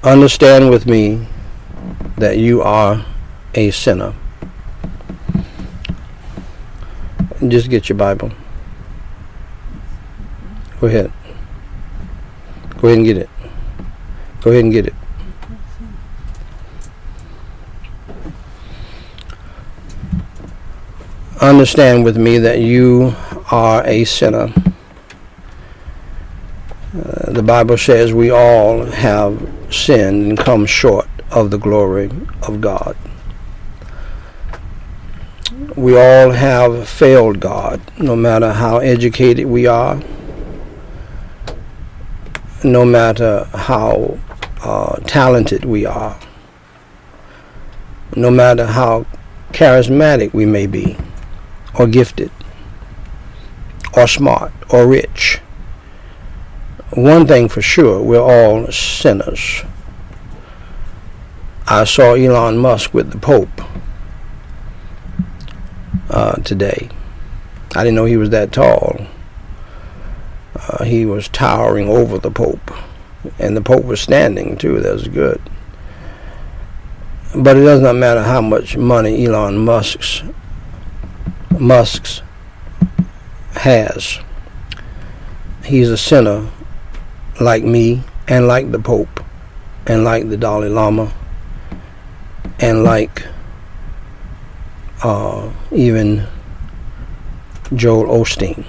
[0.04, 1.28] understand with me
[2.18, 3.06] that you are
[3.54, 4.14] a sinner.
[7.48, 8.32] Just get your Bible.
[10.80, 11.12] Go ahead.
[12.82, 13.30] Go ahead and get it.
[14.42, 14.96] Go ahead and get it.
[21.40, 23.14] Understand with me that you
[23.52, 24.52] are a sinner.
[26.96, 32.10] Uh, the Bible says we all have sinned and come short of the glory
[32.42, 32.98] of God.
[35.76, 40.02] We all have failed God, no matter how educated we are,
[42.64, 44.20] no matter how
[44.64, 46.20] uh, talented we are,
[48.16, 49.06] no matter how
[49.52, 50.98] charismatic we may be,
[51.78, 52.32] or gifted,
[53.94, 55.40] or smart, or rich,
[56.94, 59.64] one thing for sure, we're all sinners.
[61.68, 63.62] I saw Elon Musk with the Pope
[66.10, 66.90] uh, today.
[67.74, 69.08] I didn't know he was that tall.
[70.72, 72.72] Uh, he was towering over the Pope,
[73.38, 74.80] and the Pope was standing too.
[74.80, 75.42] That was good.
[77.36, 80.24] But it does not matter how much money Elon Musk's
[81.60, 82.22] Musk's
[83.54, 84.20] has.
[85.66, 86.50] He's a sinner
[87.40, 89.24] like me and like the Pope
[89.86, 91.12] and like the Dalai Lama
[92.60, 93.26] and like
[95.04, 96.26] uh, even
[97.74, 98.66] Joel Osteen,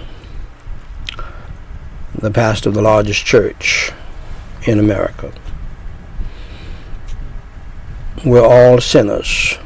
[2.23, 3.91] the pastor of the largest church
[4.65, 5.33] in America.
[8.25, 9.59] We're all sinners.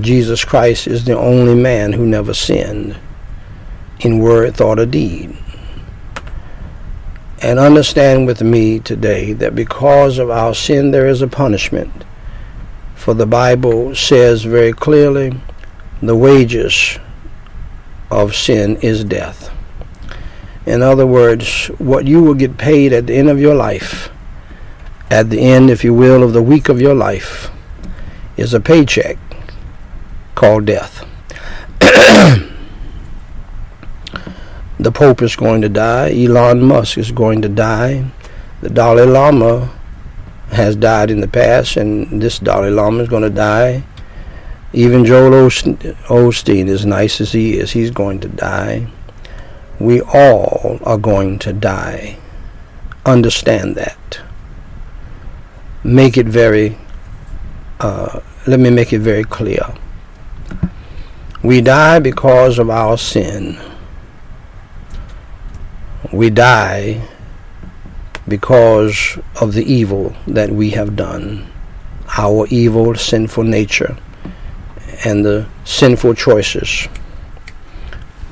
[0.00, 2.96] Jesus Christ is the only man who never sinned
[4.00, 5.36] in word, thought, or deed.
[7.40, 12.04] And understand with me today that because of our sin there is a punishment.
[12.96, 15.40] For the Bible says very clearly,
[16.02, 16.98] the wages
[18.10, 19.55] of sin is death.
[20.66, 24.10] In other words, what you will get paid at the end of your life,
[25.08, 27.50] at the end, if you will, of the week of your life,
[28.36, 29.16] is a paycheck
[30.34, 31.06] called death.
[34.80, 36.12] the Pope is going to die.
[36.12, 38.04] Elon Musk is going to die.
[38.60, 39.72] The Dalai Lama
[40.50, 43.84] has died in the past, and this Dalai Lama is going to die.
[44.72, 48.88] Even Joel Osteen, as nice as he is, he's going to die.
[49.78, 52.18] We all are going to die.
[53.04, 54.20] Understand that.
[55.84, 56.78] Make it very,
[57.80, 59.74] uh, let me make it very clear.
[61.42, 63.58] We die because of our sin.
[66.12, 67.06] We die
[68.26, 71.46] because of the evil that we have done,
[72.16, 73.96] our evil, sinful nature,
[75.04, 76.88] and the sinful choices.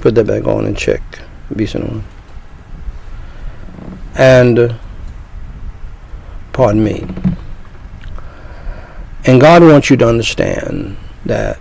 [0.00, 1.02] Put that back on and check.
[1.54, 2.04] Decent one.
[4.14, 4.74] And, uh,
[6.52, 7.06] pardon me.
[9.26, 11.60] And God wants you to understand that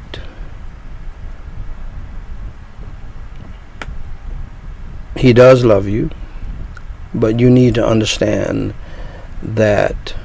[5.15, 6.09] He does love you.
[7.13, 8.73] But you need to understand
[9.41, 10.15] that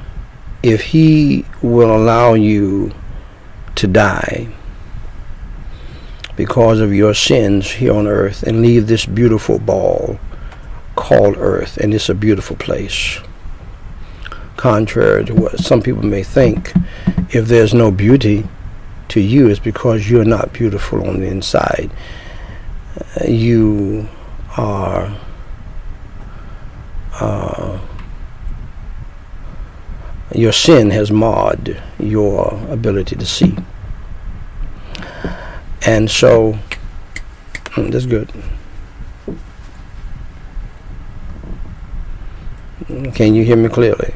[0.62, 2.94] if He will allow you
[3.76, 4.48] to die
[6.38, 10.16] because of your sins here on earth and leave this beautiful ball
[10.94, 13.18] called earth, and it's a beautiful place.
[14.56, 16.72] Contrary to what some people may think,
[17.30, 18.46] if there's no beauty
[19.08, 21.90] to you, it's because you're not beautiful on the inside.
[23.26, 24.08] You
[24.56, 25.12] are
[27.14, 27.80] uh,
[30.32, 33.56] your sin has marred your ability to see.
[35.86, 36.58] And so,
[37.70, 38.32] hmm, that's good.
[43.14, 44.14] Can you hear me clearly?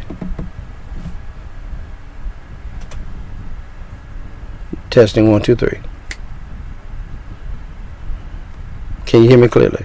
[4.90, 5.80] Testing one, two, three.
[9.06, 9.84] Can you hear me clearly?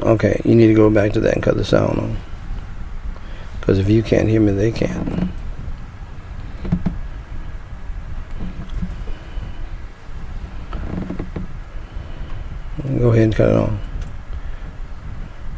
[0.00, 2.16] Okay, you need to go back to that and cut the sound on.
[3.60, 5.30] Because if you can't hear me, they can't.
[13.08, 13.80] Go ahead and cut it on.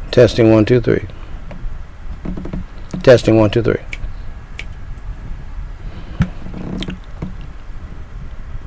[0.09, 1.05] Testing one, two, three.
[3.03, 3.81] Testing one, two, three.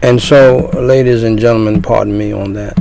[0.03, 2.79] And so, ladies and gentlemen, pardon me on that.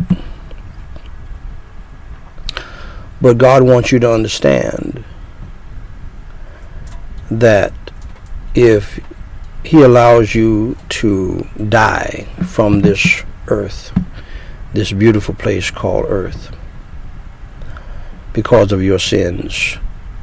[3.22, 5.06] But God wants you to understand
[7.32, 7.72] that
[8.54, 9.00] if
[9.64, 13.98] He allows you to die from this earth,
[14.74, 16.56] this beautiful place called earth,
[18.34, 19.78] because of your sins,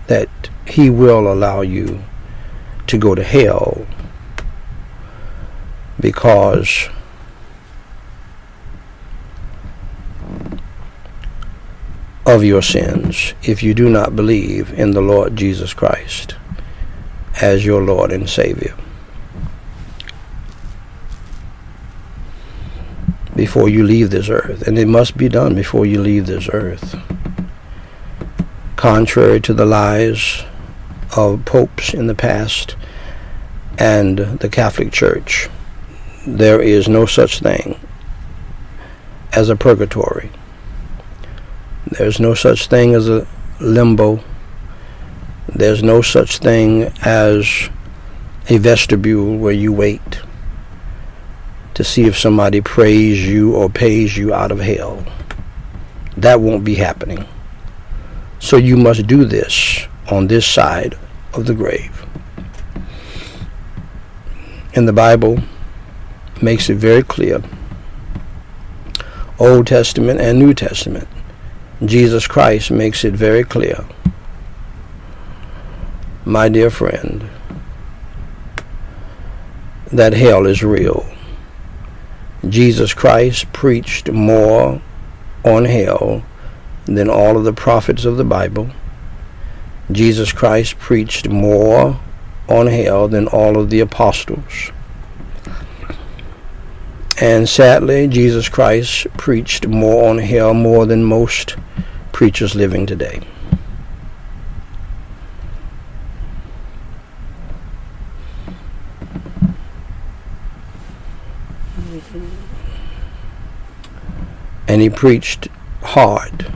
[0.09, 0.29] that
[0.67, 2.03] He will allow you
[2.89, 3.87] to go to hell
[6.01, 6.89] because
[12.27, 16.37] of your sins if you do not believe in the Lord Jesus Christ
[17.41, 18.77] as your Lord and Savior.
[23.41, 26.95] Before you leave this earth, and it must be done before you leave this earth.
[28.77, 30.45] Contrary to the lies
[31.17, 32.77] of popes in the past
[33.79, 35.49] and the Catholic Church,
[36.27, 37.81] there is no such thing
[39.33, 40.31] as a purgatory.
[41.87, 43.27] There's no such thing as a
[43.59, 44.23] limbo.
[45.49, 47.71] There's no such thing as
[48.51, 50.21] a vestibule where you wait
[51.81, 55.03] to see if somebody prays you or pays you out of hell.
[56.15, 57.27] That won't be happening.
[58.39, 60.99] So you must do this on this side
[61.33, 62.05] of the grave.
[64.75, 65.43] And the Bible
[66.43, 67.43] makes it very clear.
[69.39, 71.09] Old Testament and New Testament.
[71.83, 73.87] Jesus Christ makes it very clear.
[76.27, 77.31] My dear friend,
[79.91, 81.11] that hell is real.
[82.49, 84.81] Jesus Christ preached more
[85.45, 86.23] on hell
[86.87, 88.71] than all of the prophets of the Bible.
[89.93, 92.01] Jesus Christ preached more
[92.49, 94.73] on hell than all of the apostles.
[97.21, 101.57] And sadly, Jesus Christ preached more on hell more than most
[102.13, 103.21] preachers living today.
[114.71, 115.49] And he preached
[115.83, 116.47] hard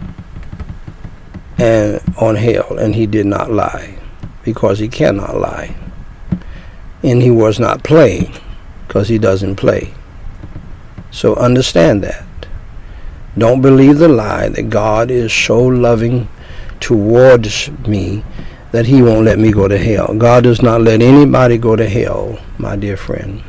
[1.58, 3.98] and on hell, and he did not lie
[4.44, 5.74] because he cannot lie.
[7.02, 8.32] And he was not playing
[8.86, 9.92] because he doesn't play.
[11.10, 12.24] So understand that.
[13.36, 16.28] Don't believe the lie that God is so loving
[16.78, 18.22] towards me
[18.70, 20.14] that he won't let me go to hell.
[20.14, 23.42] God does not let anybody go to hell, my dear friend.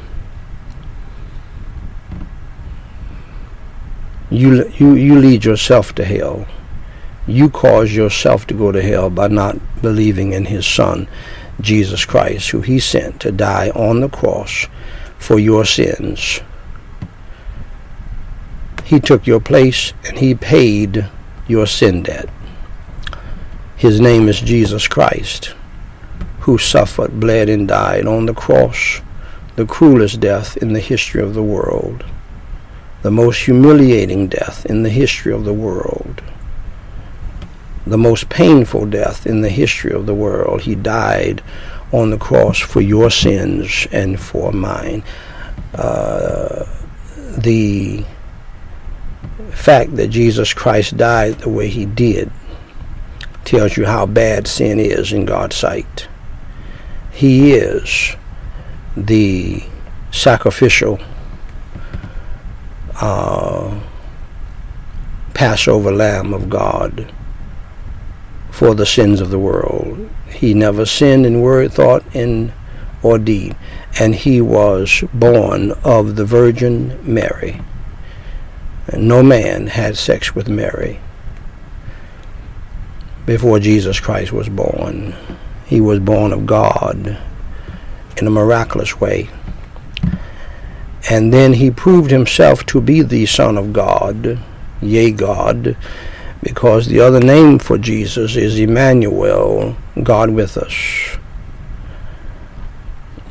[4.30, 6.47] You, you, you lead yourself to hell
[7.28, 11.07] you cause yourself to go to hell by not believing in his son,
[11.59, 14.67] Jesus Christ, who he sent to die on the cross
[15.17, 16.41] for your sins.
[18.84, 21.09] He took your place and he paid
[21.47, 22.30] your sin debt.
[23.76, 25.55] His name is Jesus Christ,
[26.41, 29.01] who suffered, bled, and died on the cross,
[29.55, 32.05] the cruelest death in the history of the world,
[33.05, 36.23] the most humiliating death in the history of the world
[37.85, 40.61] the most painful death in the history of the world.
[40.61, 41.43] He died
[41.91, 45.03] on the cross for your sins and for mine.
[45.73, 46.65] Uh,
[47.37, 48.03] the
[49.51, 52.31] fact that Jesus Christ died the way he did
[53.43, 56.07] tells you how bad sin is in God's sight.
[57.11, 58.15] He is
[58.97, 59.63] the
[60.11, 60.99] sacrificial
[63.01, 63.79] uh,
[65.33, 67.11] Passover Lamb of God
[68.51, 70.09] for the sins of the world.
[70.29, 72.53] He never sinned in word, thought, in
[73.03, 73.55] or deed,
[73.99, 77.61] and he was born of the Virgin Mary.
[78.87, 80.99] And no man had sex with Mary
[83.25, 85.15] before Jesus Christ was born.
[85.65, 87.17] He was born of God
[88.17, 89.29] in a miraculous way.
[91.09, 94.39] And then he proved himself to be the Son of God,
[94.81, 95.77] yea, God,
[96.41, 101.17] because the other name for Jesus is Emmanuel, God with us,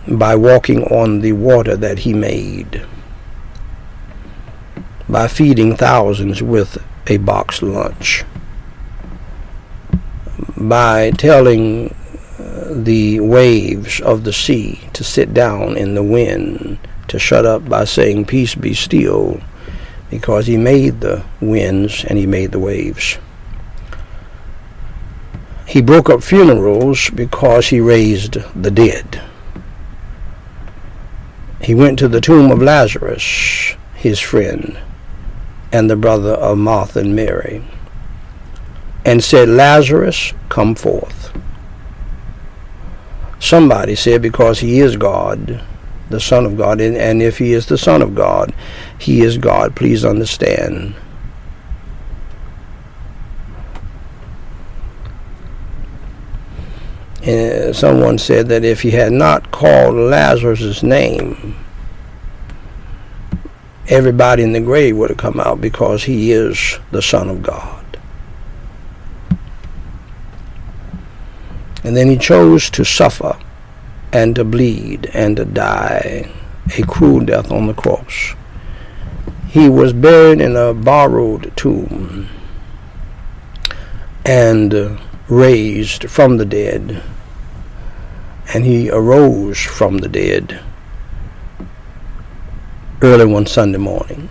[0.07, 2.87] by walking on the water that he made,
[5.09, 8.25] by feeding thousands with a box lunch,
[10.57, 11.95] by telling
[12.39, 16.79] uh, the waves of the sea to sit down in the wind,
[17.09, 19.41] to shut up by saying, Peace be still
[20.11, 23.19] because he made the winds and he made the waves.
[25.67, 29.23] He broke up funerals because he raised the dead.
[31.61, 34.79] He went to the tomb of Lazarus, his friend,
[35.73, 37.65] and the brother of Martha and Mary,
[39.05, 41.37] and said, Lazarus, come forth.
[43.41, 45.63] Somebody said, because he is God,
[46.15, 48.55] the Son of God, and, and if he is the Son of God,
[48.99, 49.75] he is God.
[49.75, 50.95] Please understand.
[57.25, 61.57] And someone said that if he had not called Lazarus' name,
[63.89, 67.99] everybody in the grave would have come out because he is the Son of God.
[71.83, 73.37] And then he chose to suffer
[74.15, 76.33] and to bleed and to die
[76.79, 78.35] a cruel death on the cross.
[79.49, 82.29] he was buried in a borrowed tomb
[84.25, 84.99] and
[85.29, 87.03] raised from the dead.
[88.53, 90.61] And he arose from the dead
[93.03, 94.29] early one Sunday morning.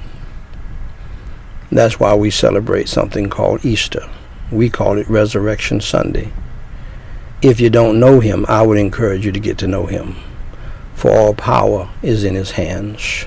[1.71, 4.07] That's why we celebrate something called Easter.
[4.51, 6.31] We call it Resurrection Sunday.
[7.43, 10.15] If you don't know him, I would encourage you to get to know him,
[10.95, 13.25] for all power is in his hands.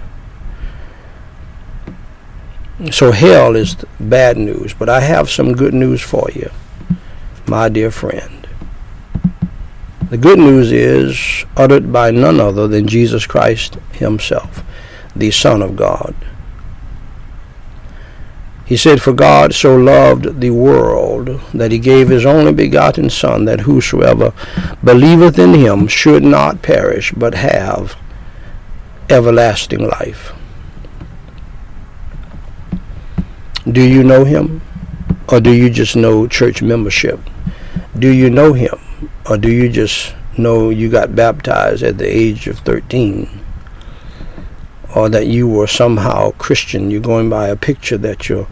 [2.90, 6.50] So hell is bad news, but I have some good news for you,
[7.46, 8.48] my dear friend.
[10.08, 14.62] The good news is uttered by none other than Jesus Christ himself,
[15.14, 16.14] the Son of God.
[18.66, 23.44] He said, For God so loved the world that he gave his only begotten Son,
[23.44, 24.32] that whosoever
[24.82, 27.96] believeth in him should not perish, but have
[29.08, 30.32] everlasting life.
[33.70, 34.62] Do you know him?
[35.28, 37.20] Or do you just know church membership?
[37.96, 38.78] Do you know him?
[39.28, 43.45] Or do you just know you got baptized at the age of 13?
[44.97, 46.90] Or that you were somehow Christian.
[46.90, 48.49] You're going by a picture that your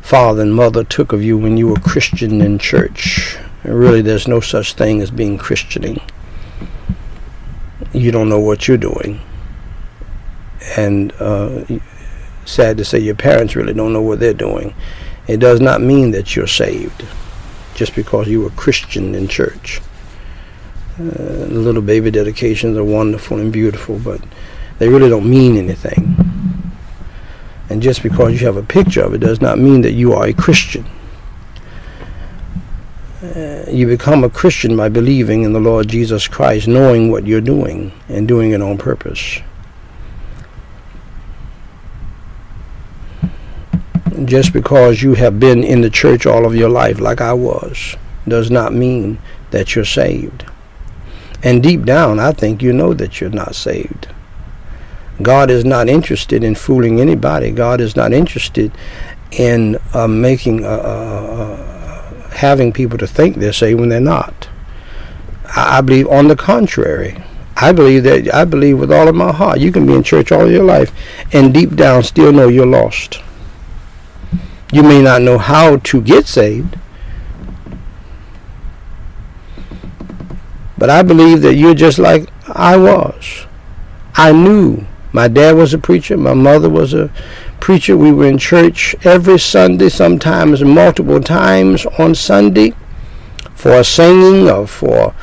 [0.00, 3.36] father and mother took of you when you were Christian in church.
[3.62, 6.00] And really, there's no such thing as being Christianing.
[7.92, 9.20] You don't know what you're doing.
[10.78, 11.64] And uh,
[12.46, 14.74] sad to say, your parents really don't know what they're doing.
[15.28, 17.04] It does not mean that you're saved
[17.74, 19.82] just because you were Christian in church.
[20.98, 24.22] Uh, little baby dedications are wonderful and beautiful, but
[24.82, 26.16] they really don't mean anything.
[27.70, 30.26] And just because you have a picture of it does not mean that you are
[30.26, 30.84] a Christian.
[33.22, 37.40] Uh, you become a Christian by believing in the Lord Jesus Christ, knowing what you're
[37.40, 39.38] doing and doing it on purpose.
[44.24, 47.94] Just because you have been in the church all of your life, like I was,
[48.26, 49.18] does not mean
[49.52, 50.44] that you're saved.
[51.44, 54.08] And deep down, I think you know that you're not saved.
[55.22, 57.50] God is not interested in fooling anybody.
[57.50, 58.72] God is not interested
[59.32, 64.48] in uh, making uh, uh, uh, having people to think they're saved when they're not.
[65.44, 67.22] I, I believe, on the contrary,
[67.56, 70.32] I believe that I believe with all of my heart you can be in church
[70.32, 70.90] all your life
[71.32, 73.22] and deep down still know you're lost.
[74.72, 76.78] You may not know how to get saved,
[80.78, 83.46] but I believe that you're just like I was.
[84.14, 86.16] I knew my dad was a preacher.
[86.16, 87.10] My mother was a
[87.60, 87.96] preacher.
[87.96, 92.74] We were in church every Sunday, sometimes multiple times on Sunday,
[93.54, 95.14] for singing or for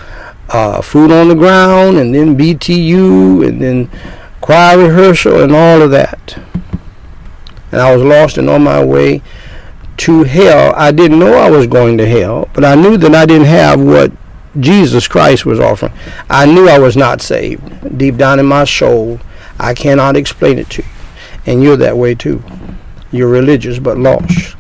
[0.49, 3.89] uh, food on the ground, and then BTU, and then
[4.41, 6.39] choir rehearsal, and all of that.
[7.71, 9.21] And I was lost and on my way
[9.97, 10.73] to hell.
[10.75, 13.81] I didn't know I was going to hell, but I knew that I didn't have
[13.81, 14.11] what
[14.59, 15.93] Jesus Christ was offering.
[16.29, 17.97] I knew I was not saved.
[17.97, 19.19] Deep down in my soul,
[19.59, 20.87] I cannot explain it to you.
[21.45, 22.41] And you're that way too.
[23.11, 24.55] You're religious but lost.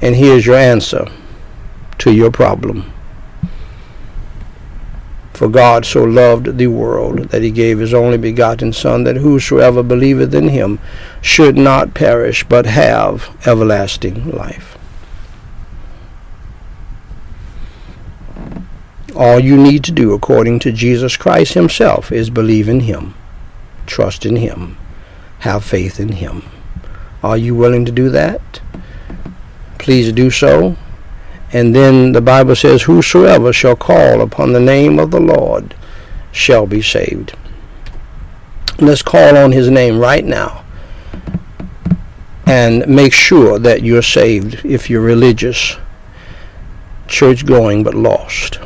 [0.00, 1.06] And here's your answer
[1.98, 2.90] to your problem.
[5.34, 9.82] For God so loved the world that he gave his only begotten Son, that whosoever
[9.82, 10.78] believeth in him
[11.20, 14.78] should not perish, but have everlasting life.
[19.16, 23.14] All you need to do, according to Jesus Christ himself, is believe in him
[23.86, 24.76] trust in Him,
[25.40, 26.42] have faith in Him.
[27.22, 28.60] Are you willing to do that?
[29.78, 30.76] Please do so.
[31.52, 35.74] And then the Bible says, Whosoever shall call upon the name of the Lord
[36.32, 37.36] shall be saved.
[38.78, 40.64] Let's call on His name right now
[42.46, 45.76] and make sure that you're saved if you're religious,
[47.06, 48.58] church going, but lost.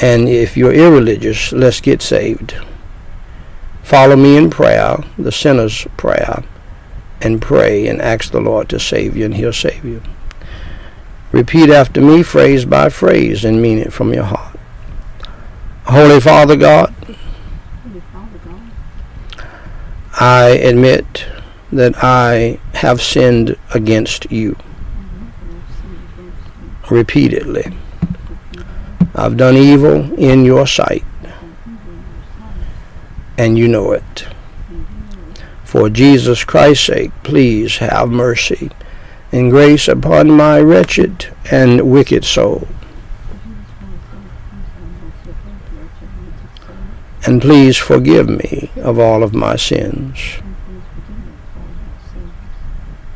[0.00, 2.56] And if you're irreligious, let's get saved.
[3.92, 6.42] Follow me in prayer, the sinner's prayer,
[7.20, 10.00] and pray and ask the Lord to save you, and He'll save you.
[11.30, 14.58] Repeat after me, phrase by phrase, and mean it from your heart.
[15.84, 16.94] Holy Father God,
[20.18, 21.26] I admit
[21.70, 24.56] that I have sinned against you
[26.90, 27.76] repeatedly.
[29.14, 31.04] I've done evil in your sight
[33.42, 34.26] and you know it.
[35.64, 38.70] For Jesus Christ's sake, please have mercy
[39.32, 42.68] and grace upon my wretched and wicked soul.
[47.26, 50.42] And please forgive me of all of my sins.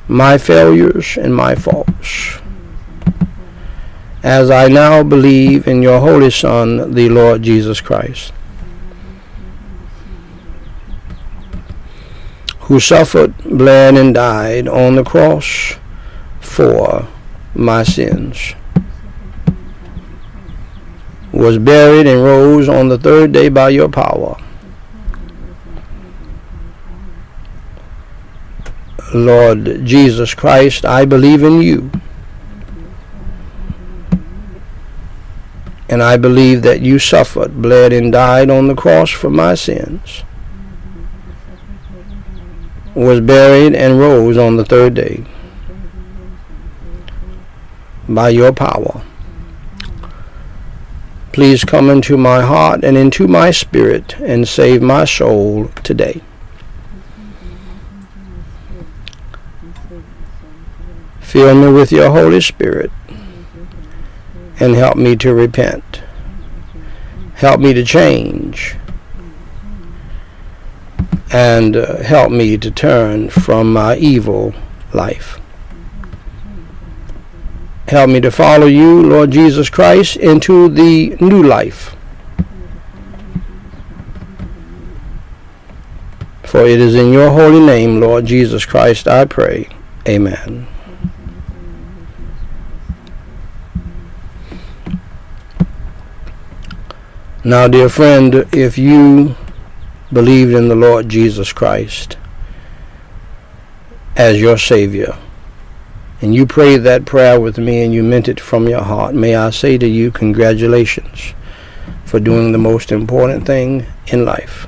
[0.08, 2.38] my failures and my faults.
[4.22, 8.32] As I now believe in your Holy Son, the Lord Jesus Christ,
[12.66, 15.76] who suffered, bled, and died on the cross
[16.40, 17.08] for
[17.54, 18.54] my sins,
[21.32, 24.36] was buried and rose on the third day by your power
[29.14, 31.90] Lord Jesus Christ, I believe in you.
[35.88, 40.24] And I believe that you suffered, bled, and died on the cross for my sins,
[42.96, 45.24] was buried, and rose on the third day
[48.08, 49.02] by your power.
[51.32, 56.22] Please come into my heart and into my spirit and save my soul today.
[61.20, 62.90] Fill me with your Holy Spirit
[64.58, 66.02] and help me to repent.
[67.34, 68.76] Help me to change.
[71.36, 74.54] And uh, help me to turn from my evil
[74.94, 75.38] life.
[77.88, 81.94] Help me to follow you, Lord Jesus Christ, into the new life.
[86.42, 89.68] For it is in your holy name, Lord Jesus Christ, I pray.
[90.08, 90.66] Amen.
[97.44, 99.36] Now, dear friend, if you
[100.12, 102.16] believed in the Lord Jesus Christ
[104.16, 105.16] as your Savior,
[106.22, 109.36] and you prayed that prayer with me and you meant it from your heart, may
[109.36, 111.34] I say to you, congratulations
[112.04, 114.66] for doing the most important thing in life.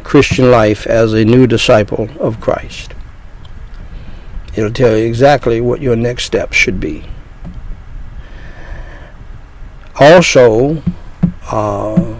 [0.02, 2.94] Christian life as a new disciple of Christ.
[4.54, 7.04] It'll tell you exactly what your next steps should be.
[9.98, 10.82] Also,
[11.50, 12.14] uh,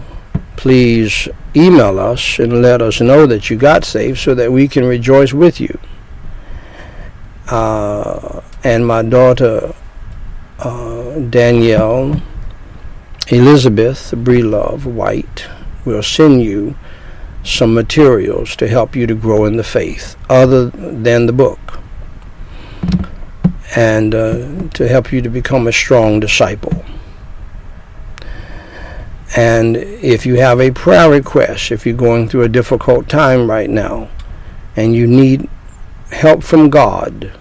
[0.57, 4.83] please email us and let us know that you got saved so that we can
[4.83, 5.79] rejoice with you.
[7.49, 9.73] Uh, and my daughter
[10.59, 12.21] uh, Danielle
[13.29, 15.47] Elizabeth Breelove Whyte
[15.85, 16.75] will send you
[17.43, 21.79] some materials to help you to grow in the faith other than the book
[23.75, 26.83] and uh, to help you to become a strong disciple.
[29.35, 33.69] And if you have a prayer request, if you're going through a difficult time right
[33.69, 34.09] now
[34.75, 35.49] and you need
[36.11, 37.31] help from God,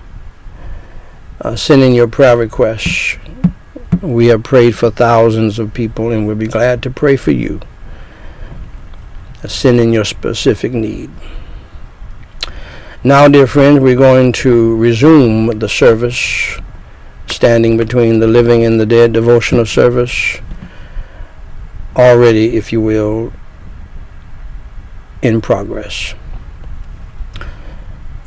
[1.41, 3.19] uh, send in your prayer requests.
[4.03, 7.61] We have prayed for thousands of people and we'll be glad to pray for you.
[9.47, 11.11] Send in your specific need.
[13.05, 16.59] Now, dear friends, we're going to resume the service
[17.29, 20.41] standing between the living and the dead devotional service
[21.97, 23.33] already, if you will,
[25.23, 26.15] in progress.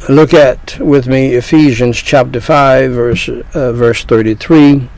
[0.08, 4.90] Look at with me Ephesians chapter 5, verse, uh, verse 33,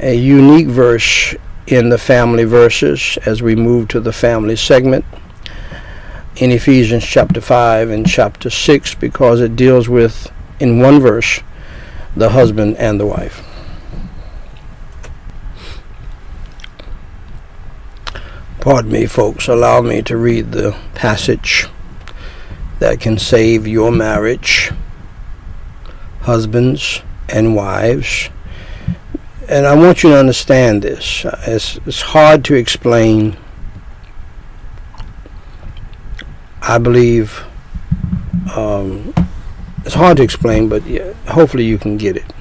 [0.00, 1.34] a unique verse
[1.66, 5.04] in the family verses as we move to the family segment
[6.36, 10.30] in Ephesians chapter 5 and chapter 6 because it deals with,
[10.60, 11.40] in one verse,
[12.16, 13.47] the husband and the wife.
[18.68, 19.48] Pardon me, folks.
[19.48, 21.66] Allow me to read the passage
[22.80, 24.72] that can save your marriage,
[26.20, 27.00] husbands
[27.30, 28.28] and wives.
[29.48, 31.24] And I want you to understand this.
[31.46, 33.38] It's, it's hard to explain.
[36.60, 37.46] I believe
[38.54, 39.14] um,
[39.86, 40.82] it's hard to explain, but
[41.26, 42.34] hopefully you can get it.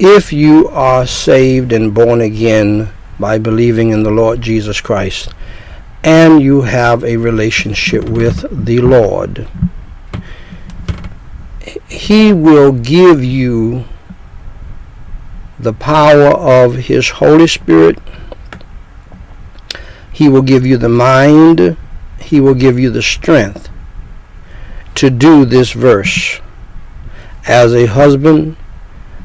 [0.00, 5.32] If you are saved and born again by believing in the Lord Jesus Christ
[6.02, 9.46] and you have a relationship with the Lord,
[11.88, 13.84] He will give you
[15.58, 17.98] the power of His Holy Spirit.
[20.10, 21.76] He will give you the mind.
[22.18, 23.68] He will give you the strength
[24.94, 26.40] to do this verse
[27.46, 28.56] as a husband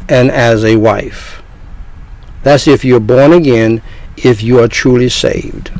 [0.09, 1.41] and as a wife.
[2.45, 3.81] That's if you're born again,
[4.17, 5.71] if you are truly saved.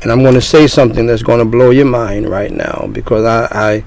[0.00, 3.26] And I'm going to say something that's going to blow your mind right now because
[3.26, 3.84] I, I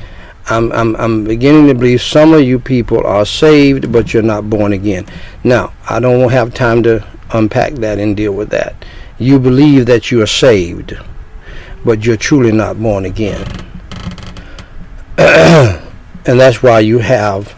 [0.47, 4.47] I'm, I'm, I'm beginning to believe some of you people are saved, but you're not
[4.47, 5.07] born again.
[5.43, 8.85] Now, I don't have time to unpack that and deal with that.
[9.17, 10.95] You believe that you are saved,
[11.83, 13.43] but you're truly not born again.
[15.17, 15.81] and
[16.25, 17.55] that's why you have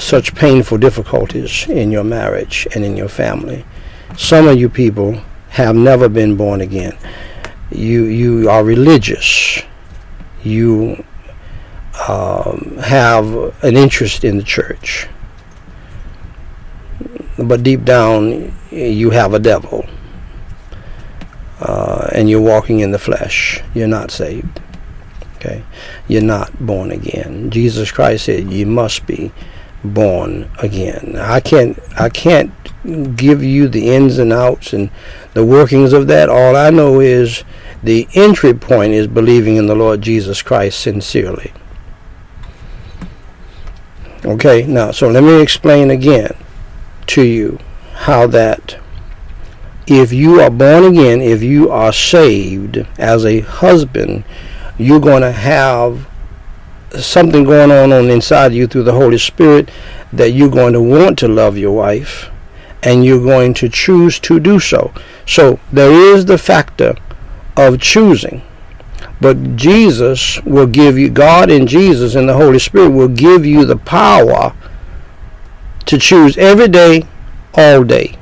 [0.00, 3.64] such painful difficulties in your marriage and in your family.
[4.16, 5.20] Some of you people
[5.50, 6.96] have never been born again.
[7.70, 9.62] You you are religious.
[10.42, 11.04] You
[12.08, 13.26] um, have
[13.62, 15.08] an interest in the church,
[17.38, 19.86] but deep down you have a devil,
[21.60, 23.62] uh, and you're walking in the flesh.
[23.74, 24.60] You're not saved.
[25.36, 25.64] Okay,
[26.08, 27.50] you're not born again.
[27.50, 29.32] Jesus Christ said you must be
[29.84, 31.16] born again.
[31.16, 32.52] I can't I can't
[33.16, 34.90] give you the ins and outs and
[35.34, 36.28] the workings of that.
[36.28, 37.44] All I know is
[37.82, 41.52] the entry point is believing in the Lord Jesus Christ sincerely.
[44.24, 46.36] Okay, now so let me explain again
[47.08, 47.58] to you
[47.94, 48.78] how that
[49.86, 54.24] if you are born again, if you are saved as a husband,
[54.78, 56.08] you're going to have
[57.00, 59.70] something going on on inside you through the Holy Spirit
[60.12, 62.30] that you're going to want to love your wife
[62.82, 64.92] and you're going to choose to do so.
[65.26, 66.94] So there is the factor
[67.56, 68.42] of choosing.
[69.20, 73.64] But Jesus will give you, God and Jesus and the Holy Spirit will give you
[73.64, 74.54] the power
[75.86, 77.04] to choose every day,
[77.54, 78.18] all day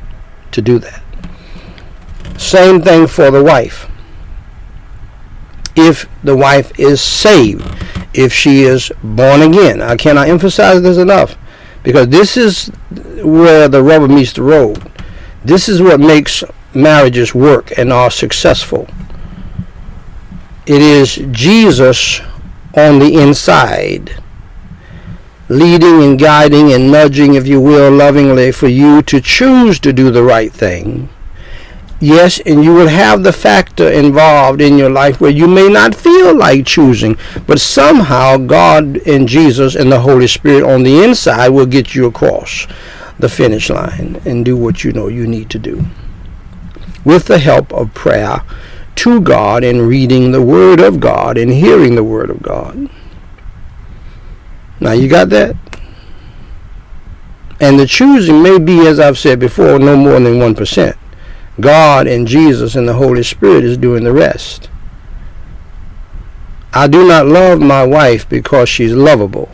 [0.53, 1.03] to do that.
[2.37, 3.87] Same thing for the wife.
[5.77, 7.63] If the wife is saved,
[8.15, 9.82] if she is born again.
[9.82, 11.37] I cannot emphasize this enough
[11.82, 12.69] because this is
[13.23, 14.91] where the rubber meets the road.
[15.45, 18.89] This is what makes marriages work and are successful.
[20.66, 22.20] It is Jesus
[22.77, 24.23] on the inside,
[25.49, 30.11] leading and guiding and nudging, if you will, lovingly for you to choose to do
[30.11, 31.09] the right thing
[32.03, 35.95] Yes, and you will have the factor involved in your life where you may not
[35.95, 41.51] feel like choosing, but somehow God and Jesus and the Holy Spirit on the inside
[41.51, 42.67] will get you across
[43.19, 45.85] the finish line and do what you know you need to do.
[47.05, 48.45] With the help of prayer
[48.97, 52.89] to God and reading the Word of God and hearing the Word of God.
[54.81, 55.55] Now you got that?
[57.61, 60.97] And the choosing may be, as I've said before, no more than 1%.
[61.61, 64.69] God and Jesus and the Holy Spirit is doing the rest.
[66.73, 69.51] I do not love my wife because she's lovable.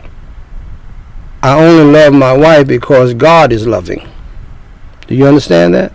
[1.41, 4.07] I only love my wife because God is loving.
[5.07, 5.93] Do you understand that?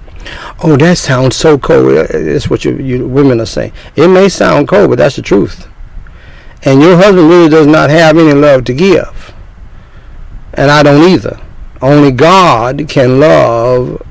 [0.62, 2.06] Oh, that sounds so cold.
[2.09, 3.72] That's what you, you women are saying.
[3.97, 5.68] It may sound cold, but that's the truth.
[6.64, 9.34] And your husband really does not have any love to give.
[10.55, 11.40] And I don't either.
[11.80, 14.06] Only God can love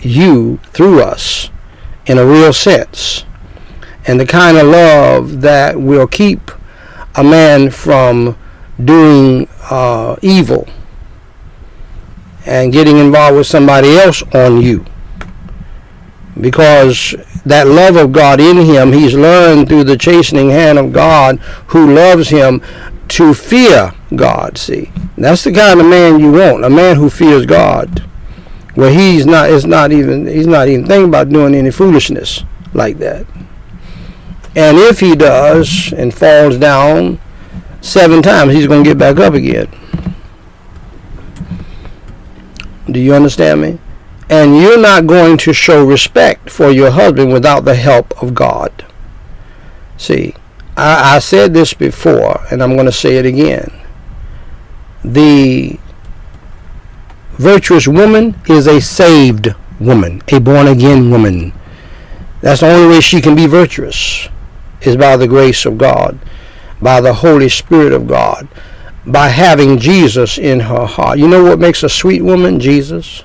[0.00, 1.50] you through us
[2.06, 3.24] in a real sense.
[4.06, 6.50] And the kind of love that will keep
[7.14, 8.36] a man from
[8.82, 10.66] doing uh, evil
[12.46, 14.84] and getting involved with somebody else on you.
[16.40, 17.14] Because
[17.44, 21.38] that love of God in him, he's learned through the chastening hand of God
[21.68, 22.62] who loves him
[23.08, 24.56] to fear God.
[24.56, 28.07] See, that's the kind of man you want a man who fears God
[28.78, 32.98] where he's not it's not even he's not even thinking about doing any foolishness like
[32.98, 33.26] that.
[34.54, 37.18] And if he does and falls down
[37.80, 39.66] seven times, he's going to get back up again.
[42.88, 43.80] Do you understand me?
[44.30, 48.86] And you're not going to show respect for your husband without the help of God.
[49.96, 50.34] See,
[50.76, 53.72] I, I said this before, and I'm going to say it again.
[55.02, 55.80] The
[57.38, 61.52] virtuous woman is a saved woman, a born again woman.
[62.40, 64.28] That's the only way she can be virtuous,
[64.80, 66.18] is by the grace of God,
[66.82, 68.48] by the Holy Spirit of God,
[69.06, 71.18] by having Jesus in her heart.
[71.18, 72.60] You know what makes a sweet woman?
[72.60, 73.22] Jesus.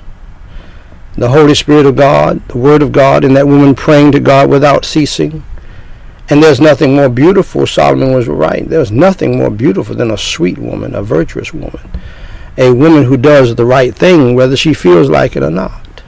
[1.15, 4.49] The Holy Spirit of God, the Word of God, and that woman praying to God
[4.49, 5.44] without ceasing.
[6.30, 8.68] And there's nothing more beautiful, Solomon was right.
[8.68, 11.90] There's nothing more beautiful than a sweet woman, a virtuous woman
[12.58, 16.04] a woman who does the right thing, whether she feels like it or not.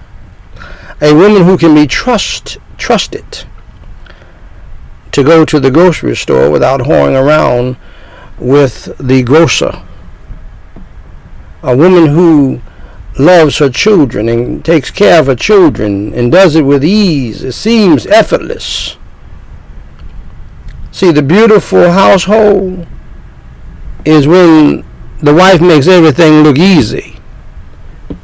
[1.01, 3.45] A woman who can be trust, trusted
[5.11, 7.77] to go to the grocery store without whoring around
[8.37, 9.81] with the grocer.
[11.63, 12.61] A woman who
[13.17, 17.43] loves her children and takes care of her children and does it with ease.
[17.43, 18.97] It seems effortless.
[20.91, 22.85] See, the beautiful household
[24.05, 24.85] is when
[25.19, 27.17] the wife makes everything look easy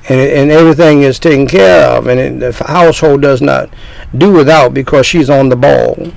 [0.09, 3.69] and, and everything is taken care of and it, the household does not
[4.17, 6.11] do without because she's on the ball.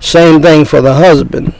[0.00, 1.54] Same thing for the husband.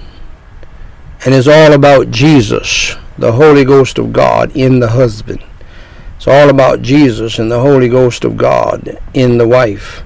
[1.25, 5.45] And it's all about Jesus, the Holy Ghost of God in the husband.
[6.17, 10.03] It's all about Jesus and the Holy Ghost of God in the wife.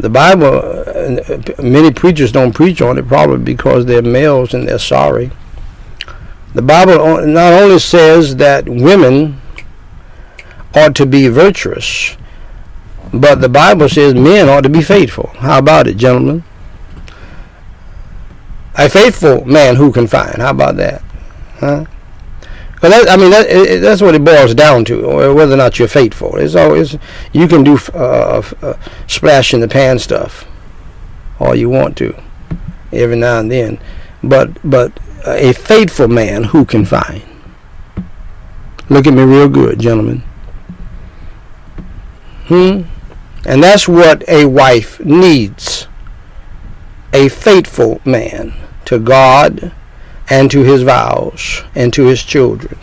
[0.00, 4.78] The Bible, uh, many preachers don't preach on it probably because they're males and they're
[4.78, 5.30] sorry.
[6.54, 9.40] The Bible not only says that women
[10.74, 12.16] ought to be virtuous,
[13.12, 15.28] but the Bible says men ought to be faithful.
[15.36, 16.44] How about it, gentlemen?
[18.76, 20.36] A faithful man who can find.
[20.40, 21.02] How about that?
[21.58, 21.84] Huh?
[22.80, 25.88] That, I mean, that, it, that's what it boils down to, whether or not you're
[25.88, 26.36] faithful.
[26.36, 26.96] It's always
[27.32, 28.74] you can do uh, uh,
[29.06, 30.46] splash in the pan stuff
[31.38, 32.14] all you want to,
[32.92, 33.78] every now and then,
[34.22, 37.22] but but a faithful man who can find.
[38.88, 40.22] Look at me real good, gentlemen.
[42.46, 42.82] Hmm?
[43.46, 45.86] And that's what a wife needs.
[47.12, 48.54] A faithful man
[48.84, 49.72] to God
[50.30, 52.78] and to his vows and to his children.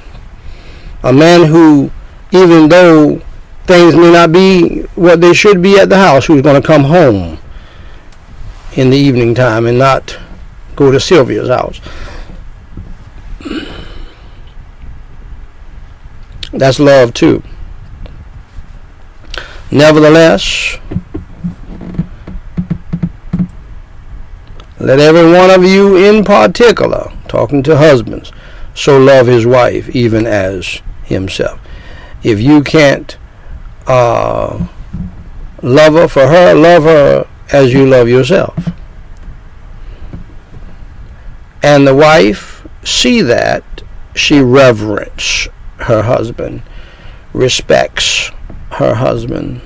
[1.04, 1.90] A man who,
[2.32, 3.22] even though
[3.66, 6.84] things may not be what they should be at the house, who's going to come
[6.84, 7.40] home
[8.76, 10.18] in the evening time and not
[10.76, 11.82] go to Sylvia's house.
[16.54, 17.44] That's love too.
[19.70, 20.78] Nevertheless,
[24.80, 28.32] let every one of you in particular, talking to husbands,
[28.74, 31.60] so love his wife even as himself.
[32.24, 33.18] If you can't
[33.86, 34.68] uh,
[35.62, 38.72] love her for her, love her as you love yourself.
[41.64, 43.64] And the wife see that
[44.16, 45.48] she reverence
[45.80, 46.64] her husband,
[47.34, 48.32] respects
[48.72, 49.62] her husband.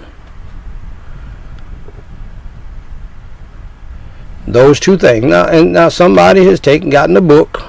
[4.47, 5.25] Those two things.
[5.25, 7.61] Now, and now somebody has taken, gotten a book,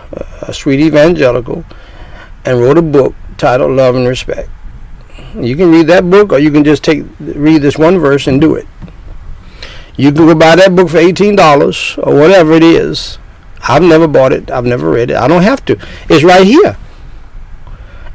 [0.42, 1.64] a sweet evangelical,
[2.44, 4.48] and wrote a book titled "Love and Respect."
[5.34, 8.40] You can read that book, or you can just take read this one verse and
[8.40, 8.66] do it.
[9.96, 13.18] You can go buy that book for eighteen dollars or whatever it is.
[13.68, 14.50] I've never bought it.
[14.50, 15.16] I've never read it.
[15.16, 15.78] I don't have to.
[16.08, 16.76] It's right here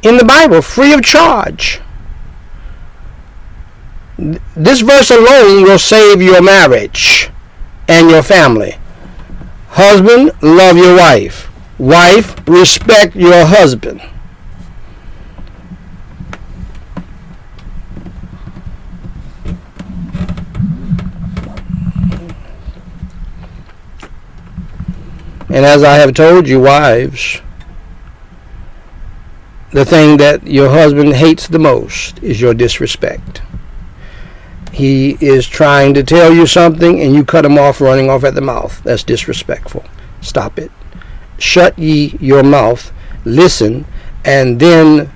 [0.02, 1.80] in the Bible, free of charge.
[4.18, 7.30] This verse alone will save your marriage
[7.88, 8.76] and your family.
[9.70, 11.50] Husband, love your wife.
[11.78, 14.00] Wife, respect your husband.
[25.50, 27.40] And as I have told you, wives,
[29.70, 33.42] the thing that your husband hates the most is your disrespect.
[34.72, 38.34] He is trying to tell you something and you cut him off running off at
[38.34, 38.82] the mouth.
[38.84, 39.84] That's disrespectful.
[40.20, 40.70] Stop it.
[41.38, 42.92] Shut ye your mouth,
[43.24, 43.86] listen,
[44.24, 45.10] and then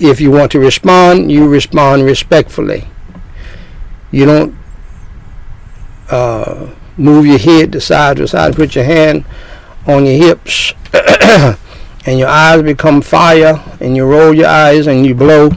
[0.00, 2.88] if you want to respond, you respond respectfully.
[4.10, 4.58] You don't
[6.10, 9.24] uh, move your head to side to side, put your hand
[9.86, 10.72] on your hips
[12.06, 15.50] and your eyes become fire and you roll your eyes and you blow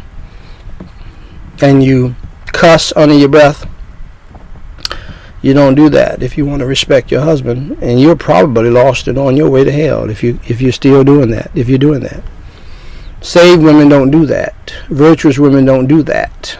[1.62, 2.16] and you
[2.54, 3.66] cuss under your breath
[5.42, 6.22] you don't do that.
[6.22, 9.64] If you want to respect your husband and you're probably lost and on your way
[9.64, 12.24] to hell if you if you're still doing that if you're doing that.
[13.22, 14.74] Saved women don't do that.
[14.90, 16.58] Virtuous women don't do that.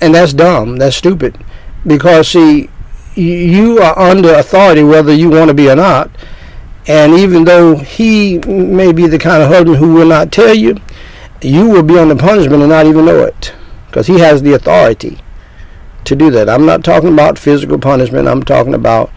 [0.00, 0.76] And that's dumb.
[0.76, 1.38] That's stupid.
[1.86, 2.70] Because see
[3.14, 6.10] you are under authority whether you want to be or not.
[6.86, 10.76] And even though he may be the kind of husband who will not tell you,
[11.42, 13.52] you will be on the punishment and not even know it.
[13.86, 15.18] Because he has the authority
[16.04, 16.48] to do that.
[16.48, 18.28] I'm not talking about physical punishment.
[18.28, 19.10] I'm talking about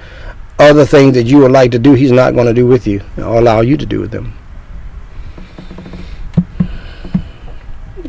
[0.57, 3.01] other things that you would like to do he's not going to do with you
[3.17, 4.35] or allow you to do with them.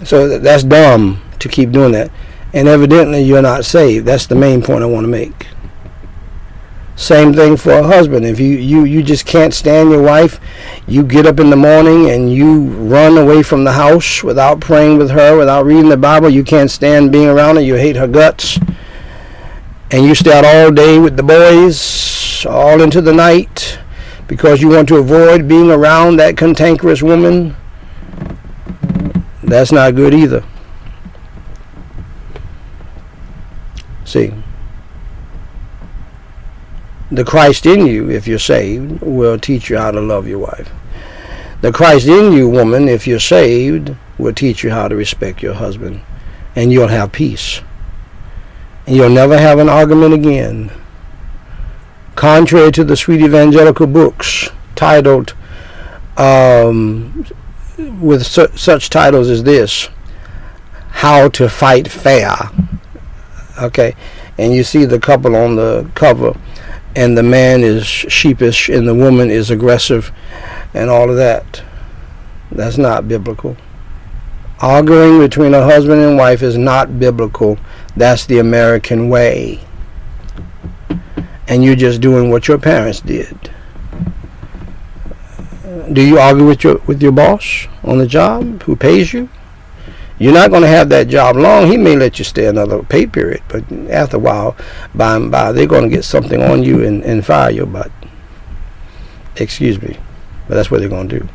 [0.04, 2.10] So that's dumb to keep doing that.
[2.52, 4.06] And evidently you're not saved.
[4.06, 5.46] That's the main point I want to make.
[7.00, 8.26] Same thing for a husband.
[8.26, 10.38] If you, you, you just can't stand your wife,
[10.86, 14.98] you get up in the morning and you run away from the house without praying
[14.98, 16.28] with her, without reading the Bible.
[16.28, 17.62] You can't stand being around her.
[17.62, 18.58] You hate her guts.
[19.90, 23.78] and you stay out all day with the boys, all into the night,
[24.28, 27.56] because you want to avoid being around that cantankerous woman,
[29.42, 30.44] that's not good either.
[34.04, 34.32] See,
[37.10, 40.70] the Christ in you, if you're saved, will teach you how to love your wife.
[41.60, 45.54] The Christ in you, woman, if you're saved, will teach you how to respect your
[45.54, 46.02] husband.
[46.54, 47.62] And you'll have peace.
[48.86, 50.70] And you'll never have an argument again.
[52.14, 55.34] Contrary to the sweet evangelical books titled,
[56.16, 57.26] um,
[58.00, 59.88] with su- such titles as this,
[60.90, 62.36] How to Fight Fair.
[63.60, 63.96] Okay.
[64.38, 66.34] And you see the couple on the cover
[66.96, 70.12] and the man is sheepish and the woman is aggressive
[70.74, 71.62] and all of that.
[72.50, 73.56] That's not biblical.
[74.60, 77.58] Arguing between a husband and wife is not biblical.
[77.96, 79.60] That's the American way.
[81.48, 83.50] And you're just doing what your parents did.
[85.92, 89.28] Do you argue with your with your boss on the job who pays you?
[90.20, 91.68] You're not going to have that job long.
[91.68, 94.54] He may let you stay another pay period, but after a while,
[94.94, 97.90] by and by, they're going to get something on you and, and fire your butt.
[99.36, 99.96] Excuse me,
[100.46, 101.28] but that's what they're going to do.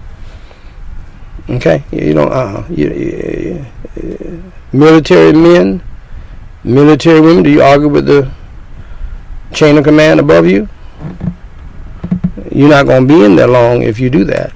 [1.56, 2.32] Okay, you don't.
[2.32, 5.82] Uh, you, you, you, military men,
[6.64, 7.42] military women.
[7.42, 8.32] Do you argue with the
[9.52, 10.70] chain of command above you?
[12.52, 14.54] You're not going to be in there long if you do that.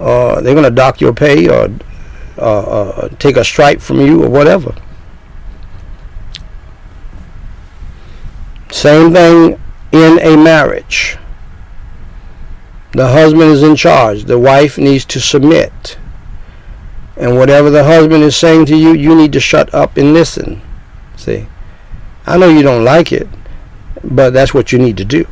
[0.00, 1.68] Uh, they're going to dock your pay or
[2.38, 4.74] uh, uh, take a stripe from you or whatever.
[8.70, 9.60] Same thing
[9.92, 11.16] in a marriage.
[12.92, 14.24] The husband is in charge.
[14.24, 15.98] The wife needs to submit.
[17.16, 20.60] And whatever the husband is saying to you, you need to shut up and listen.
[21.16, 21.46] See?
[22.26, 23.28] I know you don't like it,
[24.02, 25.26] but that's what you need to do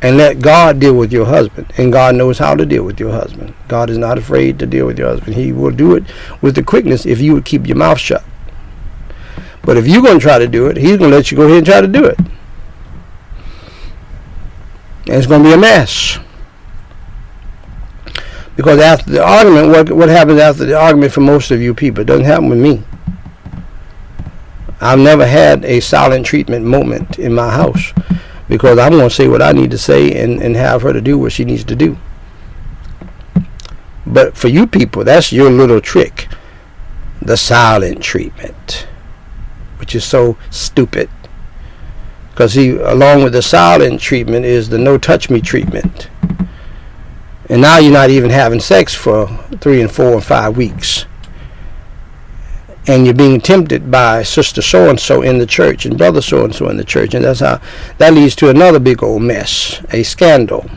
[0.00, 1.72] and let God deal with your husband.
[1.76, 3.54] And God knows how to deal with your husband.
[3.66, 5.34] God is not afraid to deal with your husband.
[5.34, 6.04] He will do it
[6.40, 8.24] with the quickness if you would keep your mouth shut.
[9.62, 11.44] But if you're going to try to do it, he's going to let you go
[11.44, 12.18] ahead and try to do it.
[15.06, 16.18] And it's going to be a mess.
[18.56, 22.02] Because after the argument, what, what happens after the argument for most of you people?
[22.02, 22.82] It doesn't happen with me.
[24.80, 27.92] I've never had a silent treatment moment in my house
[28.48, 31.00] because I'm going to say what I need to say and, and have her to
[31.00, 31.98] do what she needs to do.
[34.06, 36.28] But for you people, that's your little trick.
[37.20, 38.86] The silent treatment,
[39.78, 41.10] which is so stupid.
[42.30, 46.08] Because he, along with the silent treatment, is the no touch me treatment.
[47.50, 49.26] And now you're not even having sex for
[49.60, 51.06] three and four and five weeks
[52.88, 56.42] and you're being tempted by sister so and so in the church and brother so
[56.44, 57.60] and so in the church, and that's how
[57.98, 60.68] that leads to another big old mess, a scandal.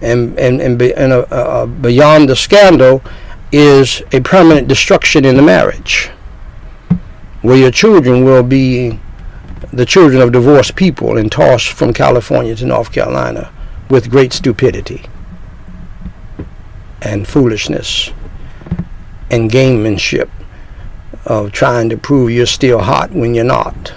[0.00, 3.02] And and and, be, and beyond the scandal
[3.52, 6.10] is a permanent destruction in the marriage,
[7.42, 8.98] where your children will be
[9.72, 13.52] the children of divorced people and tossed from California to North Carolina
[13.90, 15.02] with great stupidity
[17.02, 18.10] and foolishness
[19.30, 20.28] and gamemanship
[21.30, 23.94] of trying to prove you're still hot when you're not.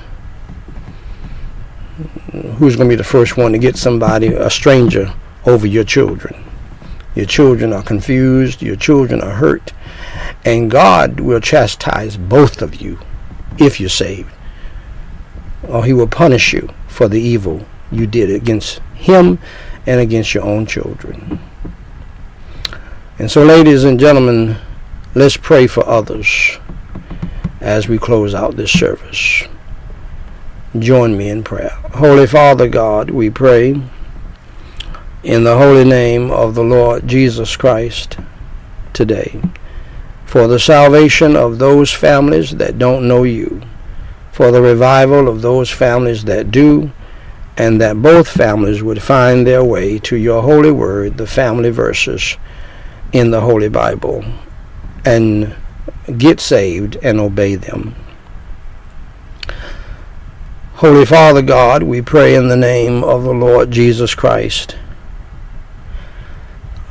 [2.57, 5.11] Who's going to be the first one to get somebody, a stranger,
[5.43, 6.43] over your children?
[7.15, 9.73] Your children are confused, your children are hurt,
[10.45, 12.99] and God will chastise both of you
[13.57, 14.29] if you're saved.
[15.67, 19.39] Or he will punish you for the evil you did against him
[19.87, 21.39] and against your own children.
[23.17, 24.57] And so, ladies and gentlemen,
[25.15, 26.59] let's pray for others
[27.63, 29.43] as we close out this service.
[30.77, 31.69] Join me in prayer.
[31.93, 33.81] Holy Father God, we pray
[35.23, 38.17] in the holy name of the Lord Jesus Christ
[38.91, 39.41] today
[40.25, 43.61] for the salvation of those families that don't know you,
[44.31, 46.91] for the revival of those families that do,
[47.55, 52.35] and that both families would find their way to your holy word, the family verses
[53.13, 54.25] in the Holy Bible,
[55.05, 55.55] and
[56.17, 57.95] get saved and obey them.
[60.75, 64.75] Holy Father God, we pray in the name of the Lord Jesus Christ